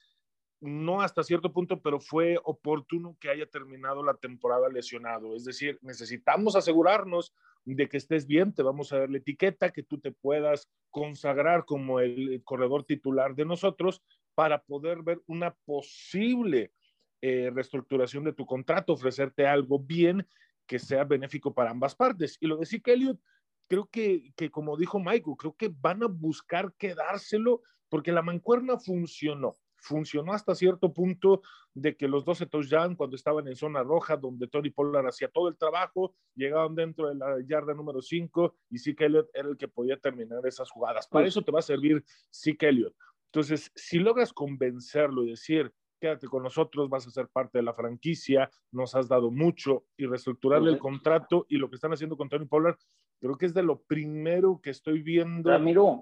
[0.61, 5.37] no hasta cierto punto, pero fue oportuno que haya terminado la temporada lesionado.
[5.37, 7.35] Es decir, necesitamos asegurarnos
[7.65, 11.65] de que estés bien, te vamos a dar la etiqueta, que tú te puedas consagrar
[11.65, 14.03] como el corredor titular de nosotros
[14.39, 16.72] para poder ver una posible
[17.20, 20.28] eh, reestructuración de tu contrato, ofrecerte algo bien
[20.64, 22.36] que sea benéfico para ambas partes.
[22.39, 23.18] Y lo de Zeke Elliott,
[23.66, 28.78] creo que, que como dijo Michael, creo que van a buscar quedárselo porque la mancuerna
[28.78, 31.43] funcionó funcionó hasta cierto punto
[31.74, 35.49] de que los 12 touchdowns cuando estaban en zona roja, donde Tony Pollard hacía todo
[35.49, 39.68] el trabajo, llegaban dentro de la yarda número 5 y Zeke Elliott era el que
[39.68, 41.07] podía terminar esas jugadas.
[41.07, 42.95] Para pues eso te va a servir Zeke Elliott.
[43.33, 47.74] Entonces, si logras convencerlo y decir, quédate con nosotros, vas a ser parte de la
[47.74, 52.29] franquicia, nos has dado mucho y reestructurarle el contrato y lo que están haciendo con
[52.29, 52.79] Tony Pollard,
[53.21, 55.51] creo que es de lo primero que estoy viendo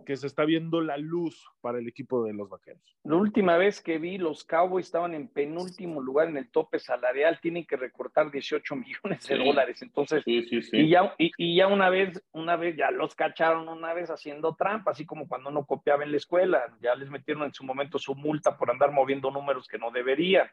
[0.04, 2.82] que se está viendo la luz para el equipo de los vaqueros.
[3.04, 7.38] La última vez que vi, los Cowboys estaban en penúltimo lugar en el tope salarial,
[7.40, 9.82] tienen que recortar 18 millones de dólares.
[9.82, 14.54] Entonces, y, ya, y, ya una vez, una vez ya los cacharon una vez haciendo
[14.54, 17.98] trampa, así como cuando no copiaba en la escuela, ya les metieron en su momento
[17.98, 20.48] su multa por andar moviendo números que no deberían.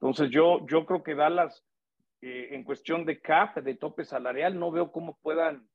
[0.00, 1.64] Entonces, yo, yo creo que Dallas,
[2.20, 5.68] eh, en cuestión de cap, de tope salarial, no veo cómo puedan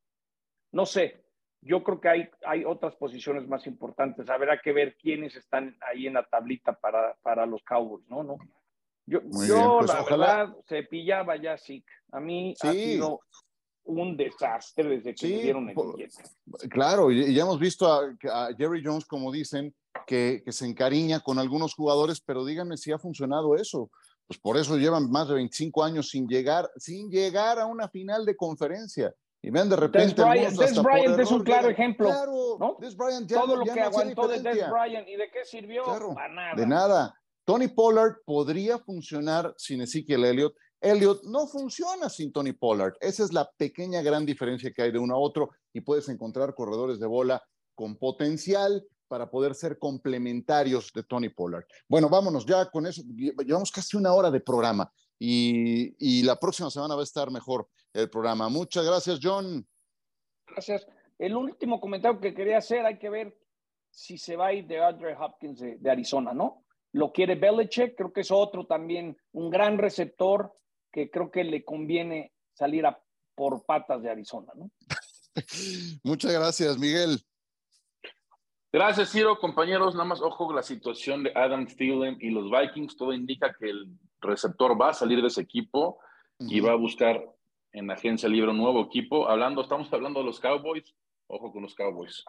[0.74, 1.24] no sé,
[1.62, 4.30] yo creo que hay, hay otras posiciones más importantes.
[4.30, 8.24] Habrá que ver quiénes están ahí en la tablita para, para los Cowboys, ¿no?
[8.24, 8.38] ¿No?
[9.06, 11.84] Yo, yo pues, la verdad, se pillaba ya sí.
[12.12, 13.22] A mí ha sido
[13.86, 16.24] un desastre desde que me dieron el billete.
[16.70, 19.74] Claro, y ya hemos visto a, Jerry Jones, como dicen,
[20.08, 23.90] que, que, se encariña con algunos jugadores, pero díganme si ha funcionado eso.
[24.26, 28.26] Pues por eso llevan más de 25 años sin llegar, sin llegar a una final
[28.26, 29.14] de conferencia.
[29.44, 30.08] Y vean de repente.
[30.08, 30.16] Des
[30.82, 32.08] Bryant, es un claro ejemplo.
[32.08, 32.58] Claro,
[33.28, 35.84] Todo lo que aguantó de Des Bryant y de qué sirvió.
[35.86, 36.56] nada.
[36.56, 37.20] De nada.
[37.46, 40.56] Tony Pollard podría funcionar sin Ezekiel Elliott.
[40.80, 42.94] Elliott no funciona sin Tony Pollard.
[43.02, 46.56] Esa es la pequeña gran diferencia que hay de uno a otro y puedes encontrar
[46.56, 47.44] corredores de bola
[47.76, 51.66] con potencial para poder ser complementarios de Tony Pollard.
[51.90, 53.02] Bueno, vámonos ya con eso.
[53.46, 54.90] Llevamos casi una hora de programa
[55.26, 58.50] y, y la próxima semana va a estar mejor el programa.
[58.50, 59.66] Muchas gracias, John.
[60.46, 60.86] Gracias.
[61.18, 63.38] El último comentario que quería hacer, hay que ver
[63.90, 66.66] si se va a ir de Andre Hopkins de, Arizona, ¿no?
[66.92, 70.52] Lo quiere Belichick, creo que es otro también, un gran receptor
[70.92, 73.02] que creo que le conviene salir a,
[73.34, 74.72] por patas de Arizona, ¿no?
[76.04, 77.24] Muchas gracias, Miguel.
[78.74, 79.38] Gracias, Ciro.
[79.38, 82.98] Compañeros, nada más ojo la situación de Adam Thielen y los Vikings.
[82.98, 83.88] Todo indica que el
[84.20, 86.00] receptor va a salir de ese equipo
[86.40, 87.24] y va a buscar
[87.72, 89.30] en la agencia libre un nuevo equipo.
[89.30, 90.92] Hablando, estamos hablando de los Cowboys.
[91.28, 92.26] Ojo con los Cowboys.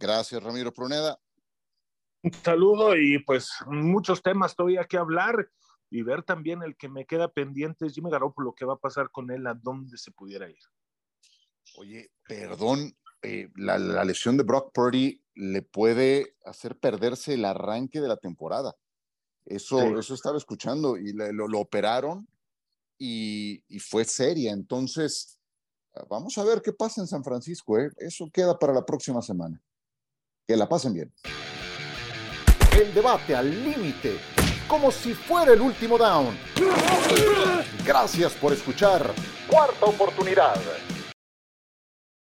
[0.00, 1.20] Gracias, Ramiro Pruneda.
[2.24, 5.48] Un saludo y pues muchos temas todavía que hablar
[5.88, 9.08] y ver también el que me queda pendiente es Jimmy Garoppolo, qué va a pasar
[9.12, 10.58] con él, a dónde se pudiera ir.
[11.76, 18.08] Oye, perdón, eh, la, lesión de Brock Purdy le puede hacer perderse el arranque de
[18.08, 18.76] la temporada.
[19.44, 22.26] Eso, eso estaba escuchando y lo, operaron
[22.98, 24.52] y, fue seria.
[24.52, 25.38] Entonces,
[26.08, 27.78] vamos a ver qué pasa en San Francisco.
[27.78, 27.90] ¿eh?
[27.98, 29.60] Eso queda para la próxima semana.
[30.46, 31.12] Que la pasen bien.
[32.78, 34.18] El debate al límite,
[34.66, 36.36] como si fuera el último down.
[37.84, 39.14] Gracias por escuchar.
[39.48, 40.56] Cuarta oportunidad.